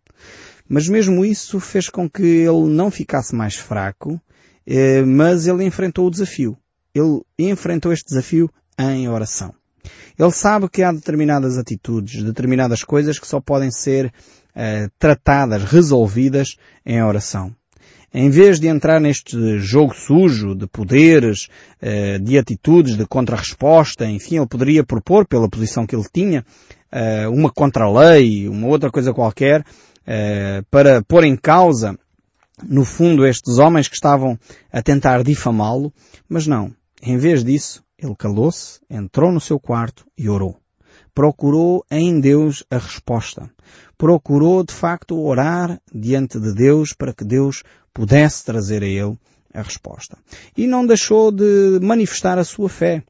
Mas 0.69 0.89
mesmo 0.89 1.25
isso 1.25 1.61
fez 1.61 1.89
com 1.89 2.11
que 2.11 2.23
ele 2.23 2.69
não 2.69 2.91
ficasse 2.91 3.35
mais 3.35 3.55
fraco, 3.55 4.21
eh, 4.67 5.03
mas 5.03 5.47
ele 5.47 5.65
enfrentou 5.65 6.07
o 6.07 6.11
desafio. 6.11 6.57
Ele 6.95 7.23
enfrentou 7.39 7.93
este 7.93 8.09
desafio 8.09 8.51
em 8.79 9.09
oração. 9.09 9.55
Ele 10.19 10.31
sabe 10.33 10.69
que 10.69 10.83
há 10.83 10.93
determinadas 10.93 11.57
atitudes, 11.57 12.23
determinadas 12.23 12.85
coisas 12.85 13.19
que 13.19 13.27
só 13.27 13.41
podem 13.41 13.71
ser 13.71 14.13
eh, 14.55 14.89
tratadas, 14.99 15.65
resolvidas 15.65 16.57
em 16.85 17.03
oração 17.03 17.55
em 18.15 18.29
vez 18.29 18.61
de 18.61 18.69
entrar 18.69 19.01
neste 19.01 19.59
jogo 19.59 19.95
sujo 19.95 20.55
de 20.55 20.67
poderes, 20.67 21.49
eh, 21.81 22.19
de 22.19 22.37
atitudes, 22.39 22.97
de 22.97 23.07
contra-resposta, 23.07 24.05
enfim, 24.07 24.37
ele 24.37 24.47
poderia 24.47 24.85
propor, 24.85 25.27
pela 25.27 25.49
posição 25.49 25.87
que 25.87 25.97
ele 25.97 26.07
tinha, 26.13 26.45
eh, 26.91 27.27
uma 27.29 27.51
contra-lei, 27.51 28.49
uma 28.49 28.67
outra 28.67 28.91
coisa 28.91 29.15
qualquer, 29.15 29.65
eh, 30.07 30.63
para 30.71 31.03
pôr 31.03 31.25
em 31.25 31.37
causa, 31.37 31.99
no 32.63 32.85
fundo, 32.85 33.27
estes 33.27 33.59
homens 33.59 33.89
que 33.89 33.95
estavam 33.95 34.39
a 34.71 34.83
tentar 34.83 35.23
difamá-lo, 35.25 35.93
mas 36.29 36.47
não. 36.47 36.73
Em 37.03 37.17
vez 37.17 37.43
disso, 37.43 37.83
ele 37.99 38.15
calou-se, 38.15 38.79
entrou 38.91 39.33
no 39.33 39.41
seu 39.41 39.59
quarto 39.59 40.05
e 40.17 40.29
orou. 40.29 40.57
procurou 41.15 41.85
em 41.91 42.21
Deus 42.21 42.65
a 42.71 42.79
resposta. 42.79 43.51
Procurou, 43.99 44.65
de 44.65 44.73
facto, 44.73 45.21
orar 45.21 45.79
diante 45.93 46.41
de 46.41 46.55
Deus 46.55 46.95
para 46.95 47.13
que 47.13 47.25
Deus 47.25 47.63
pudesse 47.93 48.45
trazer 48.45 48.83
a 48.83 48.87
ele 48.87 49.17
a 49.53 49.63
resposta. 49.63 50.17
E 50.57 50.67
não 50.67 50.87
deixou 50.87 51.31
de 51.31 51.79
manifestar 51.83 52.39
a 52.39 52.45
sua 52.45 52.69
fé. 52.69 53.03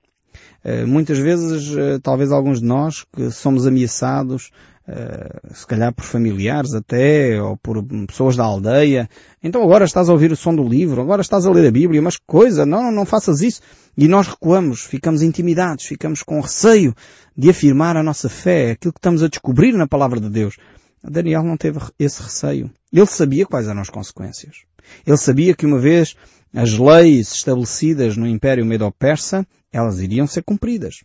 Eh, 0.65 0.85
muitas 0.85 1.19
vezes, 1.19 1.77
eh, 1.77 1.99
talvez 2.03 2.31
alguns 2.31 2.61
de 2.61 2.67
nós 2.67 3.05
que 3.15 3.31
somos 3.31 3.67
ameaçados, 3.67 4.51
eh, 4.87 5.41
se 5.55 5.67
calhar 5.67 5.93
por 5.93 6.05
familiares 6.05 6.75
até, 6.75 7.41
ou 7.41 7.57
por 7.57 7.85
pessoas 8.07 8.37
da 8.37 8.45
aldeia, 8.45 9.09
então 9.43 9.63
agora 9.63 9.85
estás 9.85 10.09
a 10.09 10.13
ouvir 10.13 10.31
o 10.33 10.37
som 10.37 10.55
do 10.55 10.67
livro, 10.67 11.01
agora 11.01 11.21
estás 11.21 11.47
a 11.47 11.51
ler 11.51 11.67
a 11.69 11.71
Bíblia, 11.71 12.03
mas 12.03 12.17
coisa, 12.17 12.65
não, 12.65 12.93
não 12.93 13.05
faças 13.05 13.41
isso. 13.41 13.61
E 13.97 14.09
nós 14.09 14.29
recuamos, 14.29 14.83
ficamos 14.83 15.23
intimidados, 15.23 15.85
ficamos 15.85 16.23
com 16.23 16.41
receio 16.41 16.95
de 17.37 17.51
afirmar 17.51 17.97
a 17.97 18.03
nossa 18.03 18.29
fé, 18.29 18.73
aquilo 18.73 18.93
que 18.93 18.99
estamos 18.99 19.23
a 19.23 19.29
descobrir 19.29 19.73
na 19.73 19.87
palavra 19.87 20.21
de 20.21 20.29
Deus. 20.29 20.57
Daniel 21.03 21.43
não 21.43 21.57
teve 21.57 21.81
esse 21.99 22.23
receio. 22.23 22.71
Ele 22.93 23.07
sabia 23.07 23.47
quais 23.47 23.67
eram 23.67 23.81
as 23.81 23.91
consequências. 23.91 24.65
Ele 25.07 25.17
sabia 25.17 25.55
que 25.55 25.67
uma 25.67 25.79
vez 25.79 26.15
as 26.55 26.77
leis 26.77 27.33
estabelecidas 27.33 28.17
no 28.17 28.27
Império 28.27 28.65
Medo-Persa, 28.65 29.47
elas 29.73 30.01
iriam 30.01 30.27
ser 30.27 30.43
cumpridas. 30.43 30.97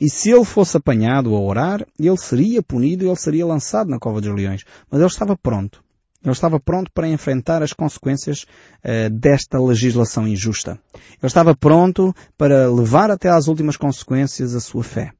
E 0.00 0.08
se 0.08 0.30
ele 0.30 0.44
fosse 0.44 0.76
apanhado 0.76 1.34
a 1.34 1.40
orar, 1.40 1.86
ele 1.98 2.16
seria 2.16 2.62
punido 2.62 3.04
e 3.04 3.08
ele 3.08 3.16
seria 3.16 3.46
lançado 3.46 3.90
na 3.90 3.98
cova 3.98 4.20
dos 4.20 4.34
leões. 4.34 4.64
Mas 4.90 5.00
ele 5.00 5.10
estava 5.10 5.36
pronto. 5.36 5.84
Ele 6.22 6.32
estava 6.32 6.58
pronto 6.58 6.90
para 6.94 7.06
enfrentar 7.06 7.62
as 7.62 7.74
consequências 7.74 8.46
uh, 8.82 9.10
desta 9.10 9.60
legislação 9.60 10.26
injusta. 10.26 10.78
Ele 10.94 11.00
estava 11.24 11.54
pronto 11.54 12.14
para 12.38 12.70
levar 12.72 13.10
até 13.10 13.28
às 13.28 13.46
últimas 13.46 13.76
consequências 13.76 14.54
a 14.54 14.60
sua 14.60 14.82
fé. 14.82 15.12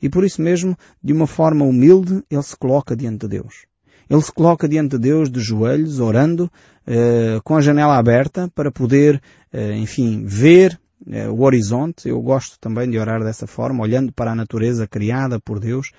E 0.00 0.08
por 0.08 0.24
isso 0.24 0.42
mesmo, 0.42 0.76
de 1.02 1.12
uma 1.12 1.26
forma 1.26 1.64
humilde, 1.64 2.22
ele 2.30 2.42
se 2.42 2.56
coloca 2.56 2.94
diante 2.94 3.26
de 3.26 3.28
Deus. 3.28 3.66
Ele 4.08 4.22
se 4.22 4.32
coloca 4.32 4.68
diante 4.68 4.90
de 4.90 4.98
Deus 4.98 5.30
de 5.30 5.40
joelhos, 5.40 5.98
orando, 5.98 6.50
eh, 6.86 7.40
com 7.42 7.56
a 7.56 7.60
janela 7.60 7.96
aberta 7.96 8.48
para 8.54 8.70
poder, 8.70 9.20
eh, 9.52 9.76
enfim, 9.76 10.24
ver 10.24 10.78
eh, 11.10 11.28
o 11.28 11.40
horizonte. 11.42 12.08
Eu 12.08 12.20
gosto 12.20 12.58
também 12.60 12.88
de 12.88 12.98
orar 12.98 13.22
dessa 13.24 13.46
forma, 13.46 13.82
olhando 13.82 14.12
para 14.12 14.30
a 14.30 14.34
natureza 14.34 14.86
criada 14.86 15.40
por 15.40 15.58
Deus. 15.58 15.90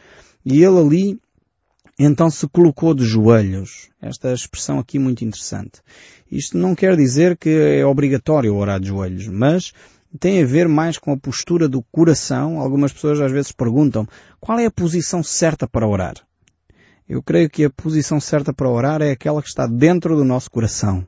E 0.46 0.64
ele 0.64 0.80
ali, 0.80 1.20
então 2.00 2.30
se 2.30 2.48
colocou 2.48 2.94
de 2.94 3.04
joelhos. 3.04 3.90
Esta 4.02 4.32
expressão 4.32 4.80
aqui 4.80 4.98
muito 4.98 5.26
interessante. 5.26 5.82
Isto 6.32 6.58
não 6.58 6.74
quer 6.74 6.96
dizer 6.96 7.36
que 7.36 7.50
é 7.50 7.86
obrigatório 7.86 8.56
orar 8.56 8.80
de 8.80 8.88
joelhos, 8.88 9.28
mas 9.28 9.74
tem 10.18 10.42
a 10.42 10.46
ver 10.46 10.68
mais 10.68 10.98
com 10.98 11.12
a 11.12 11.18
postura 11.18 11.70
do 11.70 11.82
coração. 11.92 12.60
Algumas 12.60 12.92
pessoas 12.92 13.22
às 13.22 13.32
vezes 13.32 13.52
perguntam 13.52 14.08
qual 14.40 14.60
é 14.60 14.66
a 14.66 14.72
posição 14.72 15.24
certa 15.24 15.68
para 15.68 15.88
orar. 15.88 16.16
Eu 17.08 17.24
creio 17.24 17.50
que 17.50 17.64
a 17.64 17.70
posição 17.70 18.20
certa 18.20 18.52
para 18.52 18.70
orar 18.70 19.02
é 19.02 19.12
aquela 19.12 19.42
que 19.42 19.48
está 19.48 19.66
dentro 19.66 20.16
do 20.16 20.26
nosso 20.26 20.52
coração. 20.52 21.08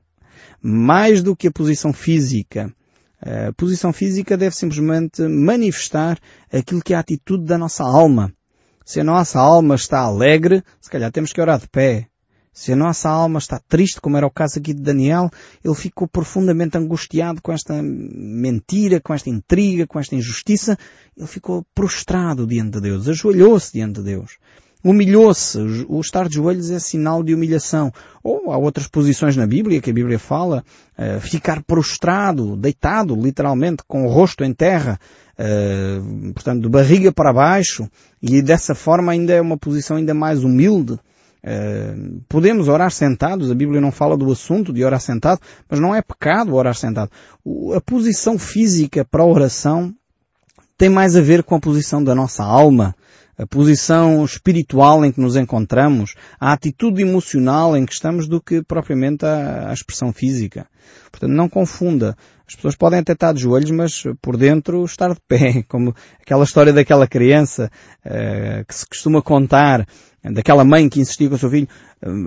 Mais 0.62 1.22
do 1.22 1.36
que 1.36 1.48
a 1.48 1.52
posição 1.52 1.92
física. 1.92 2.74
A 3.22 3.52
posição 3.52 3.92
física 3.92 4.38
deve 4.38 4.56
simplesmente 4.56 5.22
manifestar 5.24 6.18
aquilo 6.52 6.82
que 6.82 6.94
é 6.94 6.96
a 6.96 7.02
atitude 7.02 7.44
da 7.44 7.58
nossa 7.58 7.84
alma. 7.84 8.32
Se 8.86 9.02
a 9.02 9.04
nossa 9.04 9.40
alma 9.40 9.76
está 9.76 10.00
alegre, 10.00 10.64
se 10.80 10.90
calhar 10.90 11.12
temos 11.12 11.34
que 11.34 11.42
orar 11.42 11.60
de 11.60 11.68
pé. 11.68 12.08
Se 12.52 12.74
a 12.74 12.76
nossa 12.76 13.10
alma 13.10 13.40
está 13.40 13.60
triste, 13.60 14.02
como 14.02 14.18
era 14.18 14.28
o 14.28 14.32
caso 14.32 14.60
aqui 14.60 14.74
de 14.74 14.82
Daniel, 14.82 15.30
ele 15.64 15.76
ficou 15.76 16.08
profundamente 16.08 16.78
angustiado 16.78 17.42
com 17.42 17.52
esta 17.52 17.82
mentira, 17.82 19.00
com 19.00 19.14
esta 19.14 19.30
intriga, 19.30 19.88
com 19.88 20.00
esta 20.00 20.16
injustiça. 20.16 20.78
Ele 21.16 21.28
ficou 21.28 21.66
prostrado 21.74 22.46
diante 22.46 22.72
de 22.72 22.82
Deus, 22.82 23.08
ajoelhou-se 23.08 23.72
diante 23.72 24.00
de 24.00 24.06
Deus 24.06 24.38
humilhou-se. 24.84 25.58
O 25.88 26.00
estar 26.00 26.28
de 26.28 26.36
joelhos 26.36 26.72
é 26.72 26.80
sinal 26.80 27.24
de 27.24 27.34
humilhação. 27.34 27.92
Ou 28.24 28.52
há 28.52 28.58
outras 28.58 28.88
posições 28.88 29.36
na 29.36 29.46
Bíblia 29.46 29.82
que 29.82 29.90
a 29.90 29.94
Bíblia 29.94 30.18
fala, 30.18 30.64
uh, 30.98 31.20
ficar 31.20 31.62
prostrado, 31.64 32.56
deitado, 32.56 33.16
literalmente, 33.16 33.84
com 33.88 34.06
o 34.06 34.10
rosto 34.10 34.44
em 34.44 34.54
terra, 34.54 35.00
uh, 35.38 36.34
portanto, 36.34 36.62
de 36.62 36.70
barriga 36.70 37.12
para 37.12 37.34
baixo, 37.34 37.90
e 38.22 38.42
dessa 38.42 38.74
forma 38.74 39.12
ainda 39.12 39.34
é 39.34 39.42
uma 39.42 39.58
posição 39.58 39.98
ainda 39.98 40.14
mais 40.14 40.44
humilde. 40.44 40.98
Uh, 41.42 42.22
podemos 42.28 42.68
orar 42.68 42.92
sentados, 42.92 43.50
a 43.50 43.56
Bíblia 43.56 43.80
não 43.80 43.92
fala 43.92 44.18
do 44.18 44.30
assunto 44.32 44.74
de 44.74 44.84
orar 44.84 45.00
sentado, 45.00 45.40
mas 45.70 45.80
não 45.80 45.96
é 45.96 46.02
pecado 46.02 46.54
orar 46.56 46.76
sentado. 46.76 47.10
O, 47.44 47.74
a 47.74 47.82
posição 47.82 48.38
física 48.38 49.06
para 49.06 49.24
a 49.24 49.28
oração 49.28 49.94
tem 50.78 50.90
mais 50.90 51.16
a 51.16 51.22
ver 51.22 51.44
com 51.44 51.56
a 51.56 51.60
posição 51.60 52.04
da 52.04 52.14
nossa 52.14 52.44
alma, 52.44 52.96
a 53.38 53.48
posição 53.48 54.24
espiritual 54.26 55.06
em 55.06 55.14
que 55.14 55.22
nos 55.22 55.38
encontramos, 55.38 56.14
a 56.38 56.52
atitude 56.52 57.02
emocional 57.02 57.76
em 57.76 57.86
que 57.86 57.94
estamos 57.94 58.28
do 58.28 58.42
que 58.42 58.62
propriamente 58.62 59.26
a, 59.26 59.70
a 59.70 59.74
expressão 59.74 60.12
física. 60.12 60.68
Portanto, 61.10 61.32
não 61.32 61.48
confunda. 61.48 62.18
As 62.46 62.56
pessoas 62.56 62.76
podem 62.76 63.00
até 63.00 63.14
estar 63.14 63.34
de 63.34 63.42
joelhos, 63.42 63.72
mas 63.72 64.04
por 64.22 64.36
dentro 64.36 64.84
estar 64.84 65.14
de 65.14 65.20
pé, 65.28 65.64
como 65.70 65.96
aquela 66.22 66.44
história 66.44 66.74
daquela 66.74 67.08
criança 67.08 67.72
uh, 68.06 68.66
que 68.66 68.76
se 68.76 68.86
costuma 68.88 69.22
contar 69.22 69.88
daquela 70.24 70.66
mãe 70.66 70.90
que 70.90 71.00
insistia 71.00 71.30
com 71.30 71.36
o 71.36 71.38
seu 71.38 71.50
filho, 71.50 71.68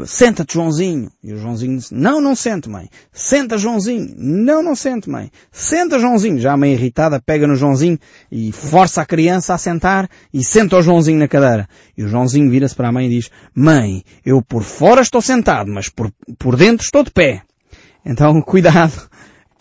senta-te 0.07 0.55
Joãozinho. 0.55 1.11
E 1.23 1.33
o 1.33 1.37
Joãozinho 1.37 1.77
disse, 1.77 1.95
não, 1.95 2.21
não 2.21 2.35
sente 2.35 2.69
mãe. 2.69 2.89
Senta 3.13 3.59
Joãozinho. 3.59 4.15
Não, 4.17 4.63
não 4.63 4.75
sente 4.75 5.11
mãe. 5.11 5.31
Senta 5.51 5.99
Joãozinho. 5.99 6.39
Já 6.39 6.53
a 6.53 6.57
mãe 6.57 6.73
irritada 6.73 7.21
pega 7.21 7.47
no 7.47 7.55
Joãozinho 7.55 7.99
e 8.31 8.51
força 8.53 9.03
a 9.03 9.07
criança 9.07 9.55
a 9.55 9.59
sentar 9.59 10.09
e 10.33 10.43
senta 10.43 10.77
o 10.77 10.83
Joãozinho 10.83 11.19
na 11.19 11.29
cadeira. 11.29 11.69
E 11.97 12.03
o 12.03 12.09
Joãozinho 12.09 12.51
vira-se 12.51 12.75
para 12.75 12.89
a 12.89 12.93
mãe 12.93 13.07
e 13.07 13.11
diz, 13.11 13.31
mãe, 13.55 14.03
eu 14.25 14.41
por 14.43 14.63
fora 14.63 15.03
estou 15.03 15.21
sentado, 15.21 15.71
mas 15.71 15.89
por, 15.89 16.11
por 16.39 16.57
dentro 16.57 16.85
estou 16.85 17.03
de 17.03 17.11
pé. 17.11 17.43
Então, 18.05 18.41
cuidado 18.43 19.11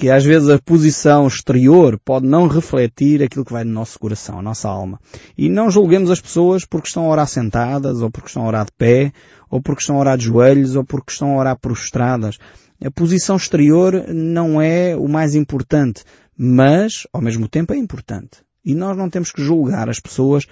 que 0.01 0.10
às 0.10 0.25
vezes 0.25 0.50
a 0.50 0.58
posição 0.58 1.27
exterior 1.27 2.00
pode 2.03 2.25
não 2.25 2.48
refletir 2.48 3.22
aquilo 3.22 3.46
que 3.46 3.53
vai 3.53 3.63
no 3.63 3.72
nosso 3.72 4.00
coração, 4.00 4.39
a 4.39 4.41
nossa 4.41 4.67
alma. 4.67 5.00
E 5.38 5.48
não 5.48 5.70
julguemos 5.70 6.10
as 6.10 6.20
pessoas 6.20 6.65
porque 6.65 6.88
estão 6.88 7.05
a 7.05 7.10
orar 7.10 7.27
sentadas, 7.27 8.01
ou 8.01 8.10
porque 8.10 8.27
estão 8.27 8.41
a 8.41 8.48
orar 8.48 8.65
de 8.65 8.72
pé, 8.72 9.13
ou 9.48 9.62
porque 9.62 9.81
estão 9.81 9.98
a 9.98 10.00
orar 10.00 10.17
de 10.17 10.25
joelhos, 10.25 10.75
ou 10.75 10.84
porque 10.84 11.12
estão 11.12 11.34
a 11.34 11.38
orar 11.38 11.60
prostradas. 11.60 12.39
A 12.84 12.89
posição 12.89 13.36
exterior 13.36 14.08
não 14.08 14.60
é 14.60 14.96
o 14.96 15.08
mais 15.08 15.36
importante, 15.36 16.03
mas, 16.36 17.05
ao 17.13 17.22
mesmo 17.22 17.48
tempo, 17.48 17.72
é 17.72 17.77
importante. 17.77 18.39
E 18.65 18.74
nós 18.74 18.98
não 18.98 19.08
temos 19.08 19.31
que 19.31 19.43
julgar 19.43 19.88
as 19.88 20.00
pessoas 20.00 20.48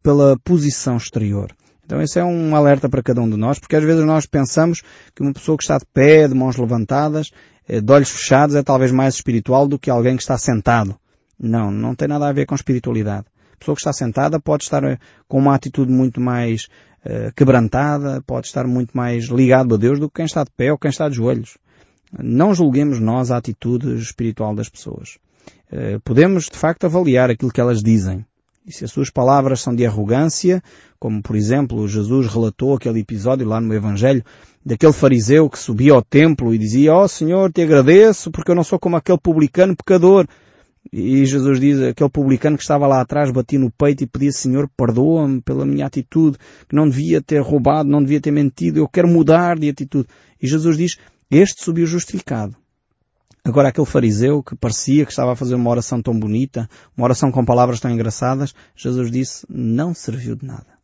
pela 0.00 0.38
posição 0.44 0.96
exterior. 0.96 1.52
Então 1.84 2.00
esse 2.00 2.20
é 2.20 2.24
um 2.24 2.54
alerta 2.54 2.88
para 2.88 3.02
cada 3.02 3.20
um 3.20 3.28
de 3.28 3.36
nós, 3.36 3.58
porque 3.58 3.74
às 3.74 3.82
vezes 3.82 4.04
nós 4.04 4.26
pensamos 4.26 4.80
que 5.14 5.22
uma 5.22 5.32
pessoa 5.32 5.58
que 5.58 5.64
está 5.64 5.76
de 5.76 5.84
pé, 5.92 6.28
de 6.28 6.34
mãos 6.34 6.56
levantadas, 6.56 7.32
de 7.68 7.92
olhos 7.92 8.10
fechados 8.10 8.56
é 8.56 8.62
talvez 8.62 8.90
mais 8.90 9.14
espiritual 9.14 9.66
do 9.68 9.78
que 9.78 9.90
alguém 9.90 10.16
que 10.16 10.22
está 10.22 10.36
sentado. 10.36 10.96
Não, 11.38 11.70
não 11.70 11.94
tem 11.94 12.08
nada 12.08 12.28
a 12.28 12.32
ver 12.32 12.46
com 12.46 12.54
espiritualidade. 12.54 13.26
A 13.52 13.56
pessoa 13.58 13.74
que 13.74 13.80
está 13.80 13.92
sentada 13.92 14.40
pode 14.40 14.64
estar 14.64 14.82
eh, 14.84 14.98
com 15.28 15.38
uma 15.38 15.54
atitude 15.54 15.90
muito 15.90 16.20
mais 16.20 16.68
uh, 17.04 17.32
quebrantada, 17.36 18.22
pode 18.26 18.46
estar 18.46 18.66
muito 18.66 18.96
mais 18.96 19.26
ligado 19.26 19.74
a 19.74 19.78
Deus 19.78 19.98
do 20.00 20.08
que 20.08 20.16
quem 20.16 20.24
está 20.24 20.42
de 20.42 20.50
pé 20.56 20.72
ou 20.72 20.78
quem 20.78 20.90
está 20.90 21.08
de 21.08 21.16
joelhos. 21.16 21.56
Não 22.18 22.54
julguemos 22.54 23.00
nós 23.00 23.30
a 23.30 23.36
atitude 23.36 23.96
espiritual 23.96 24.54
das 24.54 24.68
pessoas. 24.68 25.18
Podemos, 26.04 26.44
de 26.44 26.58
facto, 26.58 26.84
avaliar 26.84 27.30
aquilo 27.30 27.50
que 27.50 27.60
elas 27.60 27.82
dizem. 27.82 28.26
E 28.66 28.72
se 28.72 28.84
as 28.84 28.92
suas 28.92 29.10
palavras 29.10 29.60
são 29.60 29.74
de 29.74 29.84
arrogância, 29.84 30.62
como 30.98 31.20
por 31.20 31.34
exemplo 31.34 31.88
Jesus 31.88 32.28
relatou 32.28 32.74
aquele 32.74 33.00
episódio 33.00 33.46
lá 33.46 33.60
no 33.60 33.74
Evangelho, 33.74 34.24
daquele 34.64 34.92
fariseu 34.92 35.48
que 35.50 35.58
subia 35.58 35.92
ao 35.92 36.02
templo 36.02 36.54
e 36.54 36.58
dizia, 36.58 36.94
ó 36.94 37.04
oh, 37.04 37.08
Senhor, 37.08 37.52
te 37.52 37.62
agradeço 37.62 38.30
porque 38.30 38.50
eu 38.50 38.54
não 38.54 38.64
sou 38.64 38.78
como 38.78 38.96
aquele 38.96 39.18
publicano 39.18 39.76
pecador. 39.76 40.26
E 40.92 41.24
Jesus 41.24 41.60
diz, 41.60 41.80
aquele 41.80 42.10
publicano 42.10 42.56
que 42.56 42.62
estava 42.62 42.86
lá 42.86 43.00
atrás 43.00 43.30
batia 43.30 43.58
no 43.58 43.70
peito 43.70 44.02
e 44.02 44.06
pedia, 44.06 44.32
Senhor, 44.32 44.68
perdoa-me 44.76 45.40
pela 45.40 45.64
minha 45.64 45.86
atitude, 45.86 46.38
que 46.68 46.74
não 46.74 46.88
devia 46.88 47.22
ter 47.22 47.40
roubado, 47.40 47.88
não 47.88 48.02
devia 48.02 48.20
ter 48.20 48.32
mentido, 48.32 48.78
eu 48.78 48.88
quero 48.88 49.08
mudar 49.08 49.58
de 49.58 49.68
atitude. 49.68 50.08
E 50.40 50.46
Jesus 50.46 50.76
diz, 50.76 50.96
este 51.30 51.64
subiu 51.64 51.86
justificado. 51.86 52.56
Agora 53.44 53.68
aquele 53.68 53.86
fariseu 53.86 54.42
que 54.42 54.54
parecia 54.54 55.04
que 55.04 55.10
estava 55.10 55.32
a 55.32 55.36
fazer 55.36 55.54
uma 55.54 55.70
oração 55.70 56.02
tão 56.02 56.18
bonita, 56.18 56.68
uma 56.96 57.04
oração 57.04 57.30
com 57.32 57.44
palavras 57.44 57.80
tão 57.80 57.90
engraçadas, 57.90 58.54
Jesus 58.76 59.10
disse, 59.10 59.46
não 59.48 59.94
serviu 59.94 60.36
de 60.36 60.46
nada. 60.46 60.81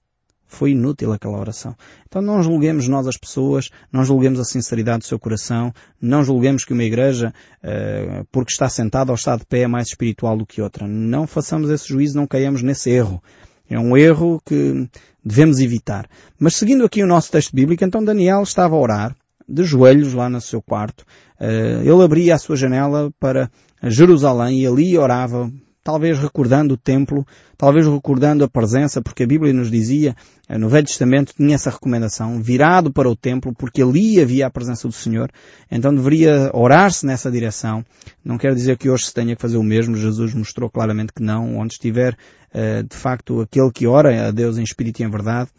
Foi 0.49 0.71
inútil 0.73 1.12
aquela 1.12 1.38
oração. 1.38 1.76
Então 2.09 2.23
não 2.23 2.43
julguemos 2.43 2.88
nós 2.88 3.07
as 3.07 3.17
pessoas, 3.17 3.71
não 3.93 4.02
julguemos 4.05 4.40
a 4.40 4.45
sinceridade 4.45 5.00
do 5.00 5.05
seu 5.05 5.19
coração, 5.19 5.73
não 6.00 6.25
julguemos 6.25 6.64
que 6.64 6.73
uma 6.73 6.83
igreja, 6.83 7.33
uh, 7.62 8.26
porque 8.33 8.50
está 8.50 8.69
sentada 8.69 9.12
ou 9.12 9.14
está 9.14 9.37
de 9.37 9.45
pé, 9.45 9.61
é 9.61 9.67
mais 9.69 9.88
espiritual 9.88 10.37
do 10.37 10.47
que 10.47 10.62
outra. 10.62 10.88
Não 10.88 11.26
façamos 11.26 11.71
esse 11.71 11.87
juízo, 11.87 12.17
não 12.17 12.26
caiamos 12.26 12.62
nesse 12.62 12.90
erro. 12.90 13.23
É 13.71 13.78
um 13.78 13.97
erro 13.97 14.40
que 14.45 14.88
devemos 15.23 15.61
evitar. 15.61 16.09
Mas 16.38 16.57
seguindo 16.57 16.85
aqui 16.85 17.02
o 17.02 17.07
nosso 17.07 17.31
texto 17.31 17.55
bíblico, 17.55 17.85
então 17.85 18.02
Daniel 18.02 18.43
estava 18.43 18.75
a 18.75 18.78
orar, 18.78 19.17
de 19.47 19.62
joelhos 19.64 20.14
lá 20.14 20.28
no 20.28 20.40
seu 20.40 20.62
quarto. 20.62 21.05
Eh, 21.40 21.83
ele 21.83 22.02
abria 22.02 22.35
a 22.35 22.38
sua 22.38 22.57
janela 22.57 23.11
para 23.21 23.50
Jerusalém 23.83 24.61
e 24.61 24.67
ali 24.67 24.99
orava 24.99 25.50
talvez 25.82 26.18
recordando 26.18 26.75
o 26.75 26.76
templo, 26.76 27.26
talvez 27.56 27.87
recordando 27.87 28.44
a 28.44 28.49
presença, 28.49 29.00
porque 29.00 29.23
a 29.23 29.26
Bíblia 29.26 29.52
nos 29.52 29.70
dizia, 29.70 30.14
eh, 30.49 30.58
no 30.58 30.68
Velho 30.68 30.87
Testamento 30.87 31.32
tinha 31.35 31.54
essa 31.54 31.70
recomendação, 31.70 32.42
virado 32.42 32.92
para 32.92 33.08
o 33.08 33.16
templo, 33.16 33.54
porque 33.54 33.82
ali 33.82 34.20
havia 34.20 34.47
a 34.47 34.50
presença 34.50 34.87
do 34.87 34.94
Senhor, 34.94 35.30
então 35.70 35.94
deveria 35.94 36.50
orar-se 36.52 37.06
nessa 37.06 37.30
direção. 37.30 37.85
Não 38.25 38.37
quer 38.38 38.54
dizer 38.54 38.76
que 38.76 38.90
hoje 38.90 39.06
se 39.06 39.14
tenha 39.14 39.35
que 39.35 39.42
fazer 39.42 39.56
o 39.56 39.62
mesmo, 39.62 39.97
Jesus 39.97 40.35
mostrou 40.35 40.68
claramente 40.68 41.12
que 41.12 41.23
não, 41.23 41.56
onde 41.56 41.75
estiver, 41.75 42.16
eh, 42.52 42.82
de 42.82 42.97
facto, 42.97 43.40
aquele 43.40 43.70
que 43.70 43.87
ora 43.87 44.28
a 44.28 44.30
Deus 44.30 44.58
em 44.58 44.62
espírito 44.62 45.00
e 45.00 45.04
em 45.04 45.11
verdade, 45.11 45.50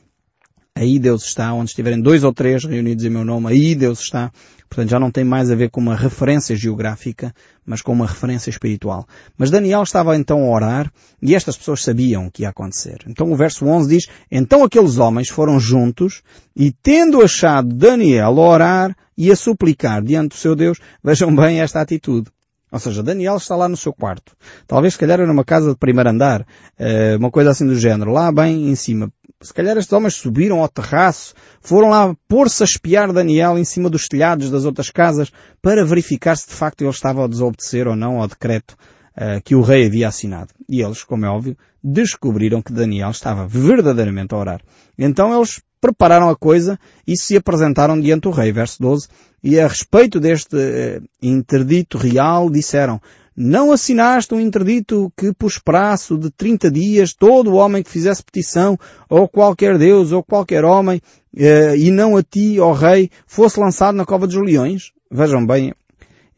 aí 0.79 0.97
Deus 0.97 1.25
está, 1.25 1.53
onde 1.53 1.71
estiverem 1.71 2.01
dois 2.01 2.23
ou 2.23 2.33
três 2.33 2.63
reunidos 2.63 3.03
em 3.03 3.09
meu 3.09 3.25
nome, 3.25 3.49
aí 3.49 3.75
Deus 3.75 3.99
está. 3.99 4.31
Portanto, 4.69 4.89
já 4.89 4.99
não 4.99 5.11
tem 5.11 5.25
mais 5.25 5.51
a 5.51 5.55
ver 5.55 5.69
com 5.69 5.81
uma 5.81 5.95
referência 5.95 6.55
geográfica, 6.55 7.33
mas 7.65 7.81
com 7.81 7.91
uma 7.91 8.07
referência 8.07 8.49
espiritual. 8.49 9.05
Mas 9.37 9.51
Daniel 9.51 9.83
estava 9.83 10.15
então 10.15 10.41
a 10.43 10.49
orar 10.49 10.91
e 11.21 11.35
estas 11.35 11.57
pessoas 11.57 11.83
sabiam 11.83 12.27
o 12.27 12.31
que 12.31 12.43
ia 12.43 12.49
acontecer. 12.49 12.99
Então 13.07 13.29
o 13.29 13.35
verso 13.35 13.65
11 13.65 13.89
diz, 13.89 14.07
Então 14.31 14.63
aqueles 14.63 14.97
homens 14.97 15.27
foram 15.27 15.59
juntos 15.59 16.21
e 16.55 16.71
tendo 16.71 17.21
achado 17.21 17.75
Daniel 17.75 18.39
a 18.39 18.47
orar 18.49 18.95
e 19.17 19.29
a 19.31 19.35
suplicar 19.35 20.01
diante 20.01 20.29
do 20.29 20.35
seu 20.35 20.55
Deus, 20.55 20.79
vejam 21.03 21.35
bem 21.35 21.59
esta 21.59 21.81
atitude. 21.81 22.31
Ou 22.71 22.79
seja, 22.79 23.01
Daniel 23.01 23.37
está 23.37 23.55
lá 23.55 23.67
no 23.67 23.75
seu 23.75 23.91
quarto. 23.91 24.35
Talvez, 24.67 24.93
se 24.93 24.99
calhar, 24.99 25.19
era 25.19 25.27
numa 25.27 25.43
casa 25.43 25.71
de 25.71 25.77
primeiro 25.77 26.09
andar, 26.09 26.45
eh, 26.77 27.15
uma 27.17 27.31
coisa 27.31 27.49
assim 27.49 27.65
do 27.65 27.75
género, 27.75 28.11
lá 28.11 28.31
bem 28.31 28.69
em 28.69 28.75
cima. 28.75 29.11
Se 29.41 29.53
calhar 29.53 29.77
estes 29.77 29.93
homens 29.93 30.15
subiram 30.15 30.61
ao 30.61 30.67
terraço, 30.67 31.33
foram 31.61 31.89
lá 31.89 32.13
pôr-se 32.27 32.61
a 32.61 32.65
espiar 32.65 33.11
Daniel 33.13 33.57
em 33.57 33.63
cima 33.63 33.89
dos 33.89 34.07
telhados 34.07 34.51
das 34.51 34.65
outras 34.65 34.89
casas 34.89 35.31
para 35.61 35.85
verificar 35.85 36.35
se 36.35 36.49
de 36.49 36.53
facto 36.53 36.81
ele 36.81 36.89
estava 36.89 37.23
a 37.23 37.27
desobedecer 37.27 37.87
ou 37.87 37.95
não 37.95 38.21
ao 38.21 38.27
decreto 38.27 38.75
uh, 39.15 39.41
que 39.43 39.55
o 39.55 39.61
rei 39.61 39.85
havia 39.85 40.09
assinado. 40.09 40.49
E 40.67 40.81
eles, 40.81 41.05
como 41.05 41.25
é 41.25 41.29
óbvio, 41.29 41.57
descobriram 41.81 42.61
que 42.61 42.73
Daniel 42.73 43.11
estava 43.11 43.47
verdadeiramente 43.47 44.35
a 44.35 44.37
orar. 44.37 44.61
Então 44.97 45.33
eles 45.33 45.61
prepararam 45.79 46.29
a 46.29 46.35
coisa 46.35 46.79
e 47.07 47.17
se 47.17 47.37
apresentaram 47.37 47.99
diante 47.99 48.23
do 48.23 48.31
rei. 48.31 48.51
Verso 48.51 48.81
12. 48.81 49.07
E 49.43 49.59
a 49.59 49.67
respeito 49.67 50.19
deste 50.19 50.55
uh, 50.55 51.03
interdito 51.21 51.97
real 51.97 52.49
disseram, 52.49 53.01
não 53.41 53.71
assinaste 53.71 54.33
um 54.33 54.39
interdito 54.39 55.11
que 55.15 55.33
por 55.33 55.49
prazo 55.63 56.17
de 56.17 56.29
30 56.29 56.69
dias 56.69 57.13
todo 57.13 57.55
homem 57.55 57.81
que 57.81 57.89
fizesse 57.89 58.21
petição, 58.21 58.77
ou 59.09 59.29
qualquer 59.29 59.77
Deus, 59.77 60.11
ou 60.11 60.21
qualquer 60.21 60.65
homem, 60.65 61.01
eh, 61.37 61.77
e 61.77 61.89
não 61.89 62.17
a 62.17 62.21
ti, 62.21 62.59
ó 62.59 62.73
rei, 62.73 63.09
fosse 63.25 63.57
lançado 63.57 63.95
na 63.95 64.03
cova 64.03 64.27
dos 64.27 64.35
leões? 64.35 64.91
Vejam 65.09 65.45
bem, 65.45 65.73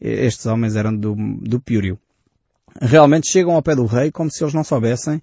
estes 0.00 0.46
homens 0.46 0.76
eram 0.76 0.96
do, 0.96 1.16
do 1.40 1.58
Piúrio. 1.58 1.98
Realmente 2.80 3.28
chegam 3.28 3.56
ao 3.56 3.62
pé 3.62 3.74
do 3.74 3.84
rei 3.84 4.12
como 4.12 4.30
se 4.30 4.44
eles 4.44 4.54
não 4.54 4.62
soubessem 4.62 5.20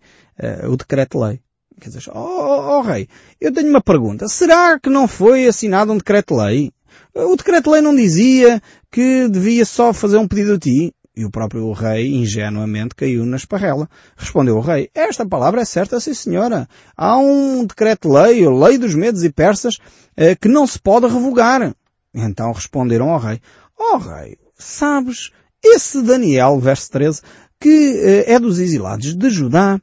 o 0.68 0.76
decreto-lei. 0.76 1.40
Quer 1.80 1.90
dizer, 1.90 2.12
ó 2.14 2.20
oh, 2.20 2.80
oh, 2.80 2.82
rei, 2.82 3.08
eu 3.40 3.54
tenho 3.54 3.70
uma 3.70 3.82
pergunta. 3.82 4.28
Será 4.28 4.80
que 4.80 4.90
não 4.90 5.08
foi 5.08 5.48
assinado 5.48 5.92
um 5.92 5.98
decreto-lei? 5.98 6.72
O 7.16 7.36
decreto-lei 7.36 7.82
não 7.82 7.96
dizia 7.96 8.62
que 8.92 9.28
devia 9.30 9.66
só 9.66 9.94
fazer 9.94 10.18
um 10.18 10.28
pedido 10.28 10.54
a 10.54 10.60
ti? 10.60 10.94
E 11.16 11.26
o 11.26 11.32
próprio 11.32 11.72
rei, 11.74 12.16
ingenuamente, 12.16 12.96
caiu 12.96 13.26
na 13.26 13.36
esparrela. 13.36 13.90
Respondeu 14.16 14.56
o 14.56 14.62
rei, 14.62 14.90
esta 14.94 15.28
palavra 15.28 15.62
é 15.62 15.66
certa, 15.66 16.00
sim 16.00 16.14
senhora. 16.14 16.68
Há 16.96 17.18
um 17.18 17.66
decreto-lei, 17.66 18.46
a 18.46 18.50
lei 18.50 18.78
dos 18.78 18.96
medos 18.96 19.24
e 19.24 19.30
persas, 19.30 19.78
eh, 20.16 20.36
que 20.36 20.48
não 20.48 20.66
se 20.66 20.80
pode 20.80 21.08
revogar. 21.08 21.74
Então 22.14 22.52
responderam 22.52 23.10
ao 23.10 23.20
rei, 23.20 23.42
ó 23.78 23.96
oh, 23.96 23.98
rei, 23.98 24.38
sabes, 24.58 25.32
esse 25.64 26.02
Daniel, 26.02 26.60
verso 26.60 26.90
13, 26.92 27.22
que 27.60 28.00
eh, 28.02 28.34
é 28.34 28.40
dos 28.40 28.60
exilados 28.60 29.14
de 29.16 29.30
Judá, 29.30 29.80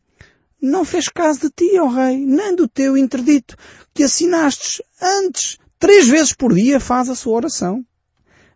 não 0.60 0.84
fez 0.84 1.08
caso 1.08 1.40
de 1.40 1.50
ti, 1.50 1.78
ó 1.78 1.84
oh 1.84 1.88
rei, 1.88 2.24
nem 2.24 2.54
do 2.54 2.66
teu 2.66 2.96
interdito, 2.96 3.56
que 3.94 4.02
assinastes 4.02 4.82
antes, 5.00 5.58
três 5.78 6.08
vezes 6.08 6.32
por 6.32 6.54
dia 6.54 6.80
faz 6.80 7.08
a 7.08 7.14
sua 7.14 7.34
oração. 7.34 7.84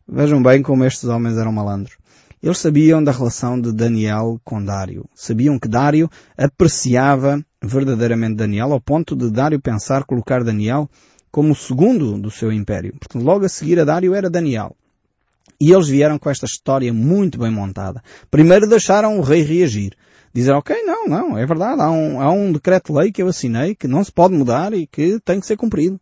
Vejam 0.06 0.42
bem 0.42 0.62
como 0.62 0.84
estes 0.84 1.04
homens 1.04 1.36
eram 1.36 1.52
malandros. 1.52 1.96
Eles 2.42 2.58
sabiam 2.58 3.04
da 3.04 3.12
relação 3.12 3.60
de 3.60 3.70
Daniel 3.70 4.40
com 4.42 4.64
Dário. 4.64 5.06
Sabiam 5.14 5.58
que 5.58 5.68
Dário 5.68 6.10
apreciava 6.38 7.44
verdadeiramente 7.62 8.36
Daniel 8.36 8.72
ao 8.72 8.80
ponto 8.80 9.14
de 9.14 9.30
Dário 9.30 9.60
pensar 9.60 10.04
colocar 10.04 10.42
Daniel 10.42 10.88
como 11.30 11.52
o 11.52 11.56
segundo 11.56 12.18
do 12.18 12.30
seu 12.30 12.50
império. 12.50 12.94
Logo 13.14 13.44
a 13.44 13.48
seguir 13.48 13.78
a 13.78 13.84
Dário 13.84 14.14
era 14.14 14.30
Daniel. 14.30 14.74
E 15.60 15.70
eles 15.70 15.88
vieram 15.88 16.18
com 16.18 16.30
esta 16.30 16.46
história 16.46 16.92
muito 16.92 17.38
bem 17.38 17.50
montada. 17.50 18.02
Primeiro 18.30 18.66
deixaram 18.66 19.18
o 19.18 19.22
rei 19.22 19.42
reagir. 19.42 19.94
Dizer, 20.32 20.52
ok, 20.52 20.82
não, 20.84 21.08
não, 21.08 21.36
é 21.36 21.44
verdade, 21.44 21.80
há 21.80 21.90
um, 21.90 22.20
há 22.20 22.30
um 22.30 22.52
decreto-lei 22.52 23.10
que 23.10 23.20
eu 23.20 23.28
assinei 23.28 23.74
que 23.74 23.88
não 23.88 24.04
se 24.04 24.12
pode 24.12 24.34
mudar 24.34 24.72
e 24.72 24.86
que 24.86 25.18
tem 25.24 25.40
que 25.40 25.46
ser 25.46 25.56
cumprido. 25.56 26.00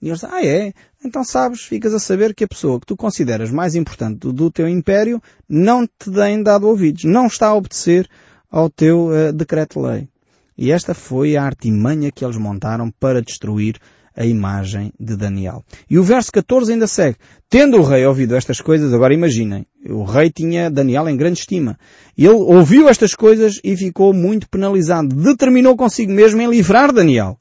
E 0.00 0.08
eles 0.08 0.20
dizem, 0.20 0.34
ah 0.34 0.44
é? 0.44 0.72
Então 1.04 1.24
sabes, 1.24 1.62
ficas 1.62 1.92
a 1.92 1.98
saber 1.98 2.34
que 2.34 2.44
a 2.44 2.48
pessoa 2.48 2.78
que 2.78 2.86
tu 2.86 2.96
consideras 2.96 3.50
mais 3.50 3.74
importante 3.74 4.18
do, 4.18 4.32
do 4.32 4.50
teu 4.50 4.68
império 4.68 5.20
não 5.48 5.86
te 5.86 6.10
tem 6.12 6.42
dado 6.42 6.68
ouvidos, 6.68 7.04
não 7.04 7.26
está 7.26 7.48
a 7.48 7.54
obedecer 7.54 8.08
ao 8.50 8.70
teu 8.70 9.08
uh, 9.08 9.32
decreto-lei. 9.32 10.08
E 10.56 10.70
esta 10.70 10.94
foi 10.94 11.36
a 11.36 11.42
artimanha 11.42 12.12
que 12.12 12.24
eles 12.24 12.36
montaram 12.36 12.90
para 12.92 13.20
destruir 13.20 13.80
a 14.16 14.24
imagem 14.24 14.92
de 14.98 15.16
Daniel. 15.16 15.64
E 15.90 15.98
o 15.98 16.04
verso 16.04 16.30
14 16.32 16.72
ainda 16.72 16.86
segue. 16.86 17.16
Tendo 17.48 17.78
o 17.78 17.82
rei 17.82 18.06
ouvido 18.06 18.36
estas 18.36 18.60
coisas, 18.60 18.92
agora 18.92 19.14
imaginem, 19.14 19.66
o 19.88 20.04
rei 20.04 20.30
tinha 20.30 20.70
Daniel 20.70 21.08
em 21.08 21.16
grande 21.16 21.40
estima. 21.40 21.78
Ele 22.16 22.28
ouviu 22.28 22.88
estas 22.88 23.14
coisas 23.14 23.60
e 23.64 23.76
ficou 23.76 24.12
muito 24.12 24.48
penalizado. 24.48 25.14
Determinou 25.14 25.76
consigo 25.76 26.12
mesmo 26.12 26.40
em 26.40 26.48
livrar 26.48 26.92
Daniel 26.92 27.38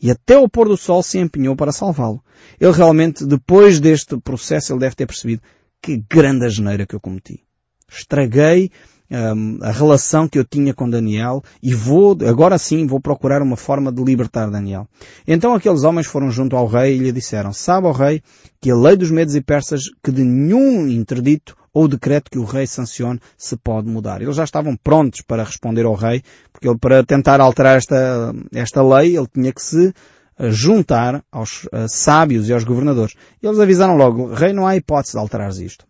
e 0.00 0.10
até 0.10 0.34
ao 0.34 0.48
pôr 0.48 0.68
do 0.68 0.76
sol 0.76 1.02
se 1.02 1.18
empenhou 1.18 1.56
para 1.56 1.72
salvá-lo. 1.72 2.22
Ele 2.60 2.72
realmente, 2.72 3.24
depois 3.24 3.80
deste 3.80 4.16
processo, 4.18 4.72
ele 4.72 4.80
deve 4.80 4.94
ter 4.94 5.06
percebido 5.06 5.42
que 5.80 6.02
grande 6.10 6.44
asneira 6.44 6.86
que 6.86 6.94
eu 6.94 7.00
cometi. 7.00 7.40
Estraguei 7.88 8.70
um, 9.10 9.58
a 9.62 9.70
relação 9.70 10.28
que 10.28 10.38
eu 10.38 10.44
tinha 10.44 10.74
com 10.74 10.88
Daniel 10.88 11.42
e 11.62 11.74
vou, 11.74 12.16
agora 12.26 12.58
sim, 12.58 12.86
vou 12.86 13.00
procurar 13.00 13.42
uma 13.42 13.56
forma 13.56 13.92
de 13.92 14.02
libertar 14.02 14.50
Daniel. 14.50 14.88
Então 15.26 15.54
aqueles 15.54 15.84
homens 15.84 16.06
foram 16.06 16.30
junto 16.30 16.56
ao 16.56 16.66
rei 16.66 16.96
e 16.96 16.98
lhe 16.98 17.12
disseram, 17.12 17.52
sabe 17.52 17.86
ao 17.86 17.92
rei 17.92 18.22
que 18.60 18.70
a 18.70 18.76
lei 18.76 18.96
dos 18.96 19.10
medos 19.10 19.34
e 19.34 19.40
persas 19.40 19.82
que 20.02 20.10
de 20.10 20.24
nenhum 20.24 20.88
interdito 20.88 21.56
ou 21.72 21.86
decreto 21.86 22.30
que 22.30 22.38
o 22.38 22.44
rei 22.44 22.66
sancione 22.66 23.20
se 23.36 23.54
pode 23.54 23.86
mudar. 23.86 24.22
Eles 24.22 24.36
já 24.36 24.44
estavam 24.44 24.74
prontos 24.76 25.20
para 25.20 25.44
responder 25.44 25.84
ao 25.84 25.94
rei, 25.94 26.22
porque 26.50 26.66
ele, 26.66 26.78
para 26.78 27.04
tentar 27.04 27.38
alterar 27.38 27.76
esta, 27.76 28.34
esta 28.54 28.82
lei, 28.82 29.14
ele 29.14 29.26
tinha 29.26 29.52
que 29.52 29.60
se 29.60 29.92
eh, 30.38 30.50
juntar 30.50 31.22
aos 31.30 31.64
uh, 31.64 31.86
sábios 31.86 32.48
e 32.48 32.52
aos 32.54 32.64
governadores. 32.64 33.14
Eles 33.42 33.58
avisaram 33.58 33.94
logo, 33.94 34.32
rei, 34.32 34.54
não 34.54 34.66
há 34.66 34.74
hipótese 34.74 35.12
de 35.12 35.18
alterar 35.18 35.50
isto. 35.50 35.86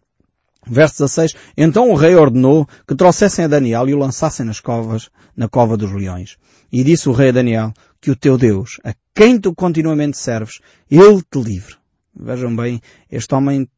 Verso 0.68 1.04
16, 1.04 1.34
então 1.56 1.90
o 1.90 1.94
rei 1.94 2.16
ordenou 2.16 2.66
que 2.88 2.96
trouxessem 2.96 3.44
a 3.44 3.48
Daniel 3.48 3.88
e 3.88 3.94
o 3.94 3.98
lançassem 3.98 4.44
nas 4.44 4.58
covas, 4.58 5.08
na 5.36 5.48
cova 5.48 5.76
dos 5.76 5.92
leões. 5.92 6.36
E 6.72 6.82
disse 6.82 7.08
o 7.08 7.12
rei 7.12 7.28
a 7.28 7.32
Daniel, 7.32 7.72
que 8.00 8.10
o 8.10 8.16
teu 8.16 8.36
Deus, 8.36 8.80
a 8.82 8.92
quem 9.14 9.38
tu 9.38 9.54
continuamente 9.54 10.18
serves, 10.18 10.60
ele 10.90 11.22
te 11.22 11.38
livre. 11.38 11.76
Vejam 12.18 12.54
bem, 12.54 12.80
este 13.10 13.32
homem 13.32 13.68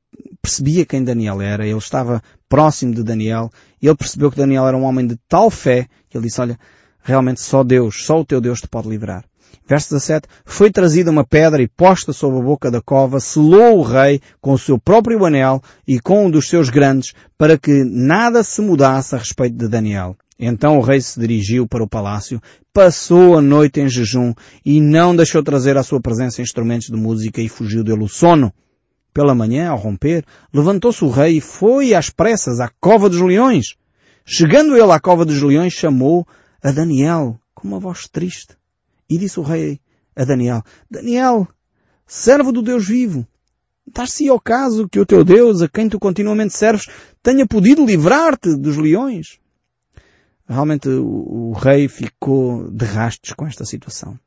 percebia 0.40 0.86
quem 0.86 1.04
Daniel 1.04 1.42
era, 1.42 1.66
ele 1.66 1.76
estava 1.76 2.22
próximo 2.48 2.94
de 2.94 3.02
Daniel, 3.02 3.50
e 3.82 3.86
ele 3.86 3.96
percebeu 3.96 4.30
que 4.30 4.38
Daniel 4.38 4.66
era 4.66 4.76
um 4.76 4.84
homem 4.84 5.06
de 5.06 5.16
tal 5.28 5.50
fé, 5.50 5.88
que 6.08 6.16
ele 6.16 6.26
disse, 6.26 6.40
olha, 6.40 6.58
realmente 7.02 7.40
só 7.40 7.62
Deus, 7.62 8.04
só 8.04 8.20
o 8.20 8.24
teu 8.24 8.40
Deus 8.40 8.60
te 8.60 8.68
pode 8.68 8.88
livrar. 8.88 9.24
Verso 9.66 9.94
17, 9.94 10.26
foi 10.44 10.70
trazida 10.70 11.10
uma 11.10 11.24
pedra 11.24 11.62
e 11.62 11.68
posta 11.68 12.12
sobre 12.12 12.40
a 12.40 12.42
boca 12.42 12.70
da 12.70 12.80
cova, 12.80 13.20
selou 13.20 13.78
o 13.78 13.82
rei 13.82 14.20
com 14.40 14.52
o 14.52 14.58
seu 14.58 14.78
próprio 14.78 15.24
anel 15.24 15.62
e 15.86 16.00
com 16.00 16.26
um 16.26 16.30
dos 16.30 16.48
seus 16.48 16.70
grandes, 16.70 17.12
para 17.36 17.58
que 17.58 17.84
nada 17.84 18.42
se 18.42 18.62
mudasse 18.62 19.14
a 19.14 19.18
respeito 19.18 19.56
de 19.56 19.68
Daniel. 19.68 20.16
Então 20.38 20.78
o 20.78 20.80
rei 20.80 21.00
se 21.00 21.18
dirigiu 21.18 21.66
para 21.66 21.82
o 21.82 21.88
palácio, 21.88 22.40
passou 22.72 23.36
a 23.36 23.42
noite 23.42 23.80
em 23.80 23.88
jejum 23.88 24.32
e 24.64 24.80
não 24.80 25.14
deixou 25.14 25.42
trazer 25.42 25.76
à 25.76 25.82
sua 25.82 26.00
presença 26.00 26.40
instrumentos 26.40 26.86
de 26.86 26.96
música 26.96 27.42
e 27.42 27.48
fugiu 27.48 27.82
dele 27.82 28.04
o 28.04 28.08
sono. 28.08 28.52
Pela 29.12 29.34
manhã, 29.34 29.70
ao 29.70 29.76
romper, 29.76 30.24
levantou-se 30.54 31.04
o 31.04 31.10
rei 31.10 31.38
e 31.38 31.40
foi 31.40 31.92
às 31.92 32.08
pressas 32.08 32.60
à 32.60 32.70
cova 32.80 33.08
dos 33.10 33.20
leões. 33.20 33.74
Chegando 34.24 34.76
ele 34.76 34.92
à 34.92 35.00
cova 35.00 35.24
dos 35.24 35.42
leões, 35.42 35.72
chamou 35.72 36.24
a 36.62 36.70
Daniel 36.70 37.36
com 37.52 37.66
uma 37.66 37.80
voz 37.80 38.06
triste. 38.06 38.56
E 39.08 39.16
disse 39.18 39.40
o 39.40 39.42
rei 39.42 39.80
a 40.14 40.24
Daniel, 40.24 40.62
Daniel, 40.90 41.46
servo 42.06 42.52
do 42.52 42.60
Deus 42.60 42.86
vivo, 42.86 43.26
dar-se 43.86 44.28
ao 44.28 44.40
caso 44.40 44.88
que 44.88 44.98
o 44.98 45.06
teu 45.06 45.24
Deus, 45.24 45.62
a 45.62 45.68
quem 45.68 45.88
tu 45.88 45.98
continuamente 45.98 46.52
serves, 46.52 46.88
tenha 47.22 47.46
podido 47.46 47.84
livrar-te 47.84 48.56
dos 48.56 48.76
leões. 48.76 49.38
Realmente 50.48 50.88
o, 50.88 51.50
o 51.50 51.52
rei 51.52 51.88
ficou 51.88 52.70
de 52.70 52.84
rastos 52.84 53.32
com 53.32 53.46
esta 53.46 53.64
situação 53.64 54.18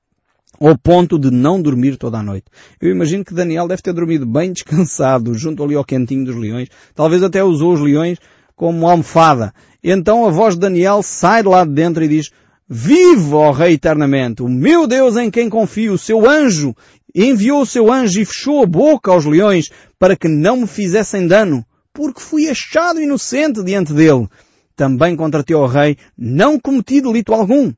ao 0.68 0.78
ponto 0.78 1.18
de 1.18 1.32
não 1.32 1.60
dormir 1.60 1.98
toda 1.98 2.20
a 2.20 2.24
noite. 2.24 2.46
Eu 2.80 2.92
imagino 2.92 3.26
que 3.26 3.34
Daniel 3.34 3.68
deve 3.68 3.82
ter 3.82 3.94
dormido 3.94 4.26
bem 4.26 4.54
descansado, 4.54 5.34
junto 5.34 5.64
ali 5.64 5.76
ao 5.76 5.84
quentinho 5.84 6.24
dos 6.24 6.36
leões. 6.36 6.70
Talvez 6.94 7.24
até 7.24 7.44
usou 7.44 7.74
os 7.74 7.80
leões 7.80 8.20
como 8.56 8.88
almofada. 8.88 9.54
Então 9.84 10.26
a 10.26 10.30
voz 10.30 10.54
de 10.54 10.62
Daniel 10.62 11.02
sai 11.02 11.42
de 11.42 11.50
lá 11.50 11.66
de 11.66 11.72
dentro 11.72 12.04
e 12.04 12.08
diz, 12.08 12.32
Vive, 12.74 13.34
ó 13.34 13.52
Rei 13.52 13.74
eternamente, 13.74 14.42
o 14.42 14.48
meu 14.48 14.88
Deus 14.88 15.18
em 15.18 15.30
quem 15.30 15.50
confio, 15.50 15.92
o 15.92 15.98
seu 15.98 16.26
anjo, 16.26 16.74
enviou 17.14 17.64
o 17.64 17.66
seu 17.66 17.92
anjo 17.92 18.22
e 18.22 18.24
fechou 18.24 18.64
a 18.64 18.66
boca 18.66 19.12
aos 19.12 19.26
leões 19.26 19.70
para 20.00 20.16
que 20.16 20.30
não 20.30 20.56
me 20.56 20.68
fizessem 20.68 21.28
dano, 21.28 21.66
porque 21.92 22.22
fui 22.22 22.48
achado 22.48 23.02
inocente 23.02 23.62
diante 23.62 23.92
dele. 23.92 24.26
Também 24.74 25.18
contra 25.18 25.44
ti, 25.44 25.54
ó 25.54 25.66
Rei, 25.66 25.98
não 26.18 26.58
cometi 26.58 27.02
delito 27.02 27.34
algum. 27.34 27.74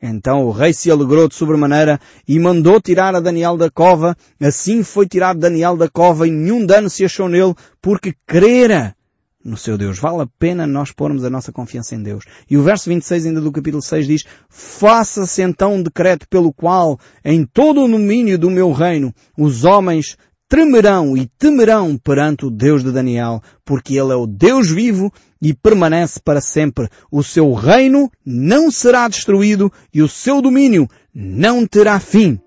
Então 0.00 0.46
o 0.46 0.52
rei 0.52 0.72
se 0.72 0.92
alegrou 0.92 1.26
de 1.26 1.34
sobremaneira 1.34 2.00
e 2.26 2.38
mandou 2.38 2.80
tirar 2.80 3.16
a 3.16 3.20
Daniel 3.20 3.56
da 3.56 3.68
cova. 3.68 4.16
Assim 4.40 4.84
foi 4.84 5.08
tirado 5.08 5.40
Daniel 5.40 5.76
da 5.76 5.88
cova 5.88 6.28
e 6.28 6.30
nenhum 6.30 6.64
dano 6.64 6.88
se 6.88 7.04
achou 7.04 7.28
nele, 7.28 7.54
porque 7.82 8.14
crera 8.24 8.94
no 9.44 9.56
seu 9.56 9.76
Deus. 9.78 9.98
Vale 9.98 10.22
a 10.22 10.28
pena 10.38 10.66
nós 10.66 10.92
pormos 10.92 11.24
a 11.24 11.30
nossa 11.30 11.52
confiança 11.52 11.94
em 11.94 12.02
Deus. 12.02 12.24
E 12.48 12.56
o 12.56 12.62
verso 12.62 12.88
26 12.88 13.26
ainda 13.26 13.40
do 13.40 13.52
capítulo 13.52 13.82
6 13.82 14.06
diz, 14.06 14.24
Faça-se 14.48 15.42
então 15.42 15.74
um 15.74 15.82
decreto 15.82 16.26
pelo 16.28 16.52
qual, 16.52 16.98
em 17.24 17.44
todo 17.44 17.82
o 17.82 17.88
domínio 17.88 18.38
do 18.38 18.50
meu 18.50 18.72
reino, 18.72 19.14
os 19.36 19.64
homens 19.64 20.16
tremerão 20.48 21.16
e 21.16 21.26
temerão 21.38 21.96
perante 21.96 22.44
o 22.44 22.50
Deus 22.50 22.82
de 22.82 22.90
Daniel, 22.90 23.40
porque 23.64 23.94
ele 23.94 24.12
é 24.12 24.16
o 24.16 24.26
Deus 24.26 24.68
vivo 24.68 25.12
e 25.40 25.54
permanece 25.54 26.20
para 26.20 26.40
sempre. 26.40 26.88
O 27.10 27.22
seu 27.22 27.52
reino 27.54 28.10
não 28.26 28.70
será 28.70 29.06
destruído 29.06 29.72
e 29.94 30.02
o 30.02 30.08
seu 30.08 30.42
domínio 30.42 30.88
não 31.14 31.64
terá 31.64 32.00
fim. 32.00 32.40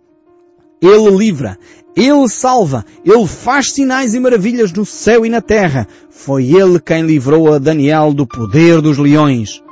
Ele 0.85 1.09
livra, 1.15 1.57
Ele 1.95 2.27
salva, 2.27 2.85
Ele 3.05 3.25
faz 3.25 3.71
sinais 3.71 4.13
e 4.13 4.19
maravilhas 4.19 4.73
no 4.73 4.85
céu 4.85 5.25
e 5.25 5.29
na 5.29 5.39
terra. 5.39 5.87
Foi 6.09 6.43
Ele 6.43 6.77
quem 6.77 7.03
livrou 7.03 7.53
a 7.53 7.57
Daniel 7.57 8.13
do 8.13 8.27
poder 8.27 8.81
dos 8.81 8.97
leões. 8.97 9.63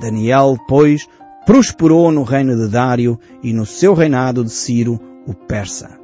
Daniel, 0.00 0.56
pois, 0.68 1.08
prosperou 1.44 2.12
no 2.12 2.22
reino 2.22 2.56
de 2.56 2.68
Dário 2.68 3.18
e 3.42 3.52
no 3.52 3.66
seu 3.66 3.94
reinado 3.94 4.44
de 4.44 4.50
Ciro, 4.50 5.00
o 5.26 5.34
persa. 5.34 5.98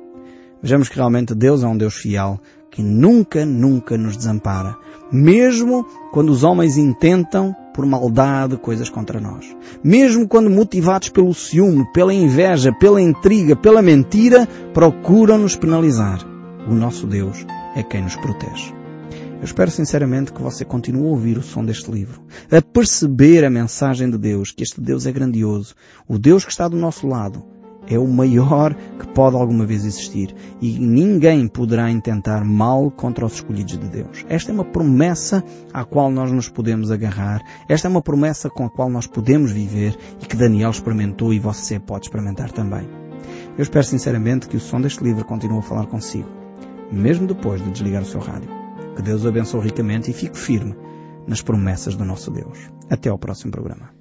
Vejamos 0.60 0.88
que 0.88 0.96
realmente 0.96 1.32
Deus 1.32 1.62
é 1.62 1.66
um 1.68 1.76
Deus 1.76 1.94
fiel, 1.94 2.40
que 2.68 2.82
nunca, 2.82 3.46
nunca 3.46 3.96
nos 3.96 4.16
desampara. 4.16 4.76
Mesmo 5.12 5.86
quando 6.12 6.30
os 6.30 6.42
homens 6.42 6.76
intentam, 6.76 7.54
por 7.74 7.84
maldade, 7.84 8.56
coisas 8.56 8.88
contra 8.88 9.20
nós. 9.20 9.54
Mesmo 9.84 10.26
quando 10.26 10.48
motivados 10.48 11.10
pelo 11.10 11.34
ciúme, 11.34 11.86
pela 11.92 12.12
inveja, 12.12 12.72
pela 12.72 13.00
intriga, 13.00 13.54
pela 13.54 13.82
mentira, 13.82 14.48
procuram 14.72 15.38
nos 15.38 15.54
penalizar. 15.56 16.20
O 16.68 16.74
nosso 16.74 17.06
Deus 17.06 17.44
é 17.76 17.82
quem 17.82 18.02
nos 18.02 18.16
protege. 18.16 18.74
Eu 19.38 19.44
espero 19.44 19.70
sinceramente 19.70 20.32
que 20.32 20.40
você 20.40 20.64
continue 20.64 21.02
a 21.02 21.10
ouvir 21.10 21.36
o 21.36 21.42
som 21.42 21.62
deste 21.62 21.90
livro, 21.90 22.22
a 22.50 22.62
perceber 22.62 23.44
a 23.44 23.50
mensagem 23.50 24.10
de 24.10 24.16
Deus, 24.16 24.50
que 24.50 24.62
este 24.62 24.80
Deus 24.80 25.04
é 25.06 25.12
grandioso, 25.12 25.74
o 26.08 26.18
Deus 26.18 26.44
que 26.44 26.50
está 26.50 26.66
do 26.66 26.76
nosso 26.76 27.06
lado, 27.06 27.44
é 27.88 27.98
o 27.98 28.06
maior 28.06 28.74
que 28.74 29.06
pode 29.08 29.36
alguma 29.36 29.64
vez 29.64 29.84
existir 29.84 30.34
e 30.60 30.78
ninguém 30.78 31.46
poderá 31.48 31.90
intentar 31.90 32.44
mal 32.44 32.90
contra 32.90 33.24
os 33.24 33.34
escolhidos 33.34 33.78
de 33.78 33.88
Deus. 33.88 34.24
Esta 34.28 34.50
é 34.50 34.54
uma 34.54 34.64
promessa 34.64 35.44
à 35.72 35.84
qual 35.84 36.10
nós 36.10 36.30
nos 36.32 36.48
podemos 36.48 36.90
agarrar, 36.90 37.40
esta 37.68 37.88
é 37.88 37.90
uma 37.90 38.02
promessa 38.02 38.50
com 38.50 38.64
a 38.64 38.70
qual 38.70 38.90
nós 38.90 39.06
podemos 39.06 39.52
viver 39.52 39.96
e 40.22 40.26
que 40.26 40.36
Daniel 40.36 40.70
experimentou 40.70 41.32
e 41.32 41.38
você 41.38 41.78
pode 41.78 42.06
experimentar 42.06 42.50
também. 42.50 42.88
Eu 43.56 43.62
espero 43.62 43.84
sinceramente 43.84 44.48
que 44.48 44.56
o 44.56 44.60
som 44.60 44.80
deste 44.80 45.02
livro 45.02 45.24
continue 45.24 45.58
a 45.58 45.62
falar 45.62 45.86
consigo, 45.86 46.28
mesmo 46.92 47.26
depois 47.26 47.62
de 47.62 47.70
desligar 47.70 48.02
o 48.02 48.06
seu 48.06 48.20
rádio. 48.20 48.50
Que 48.94 49.02
Deus 49.02 49.24
o 49.24 49.28
abençoe 49.28 49.62
ricamente 49.62 50.10
e 50.10 50.14
fique 50.14 50.38
firme 50.38 50.74
nas 51.26 51.42
promessas 51.42 51.96
do 51.96 52.04
nosso 52.04 52.30
Deus. 52.30 52.70
Até 52.90 53.08
ao 53.08 53.18
próximo 53.18 53.52
programa. 53.52 53.96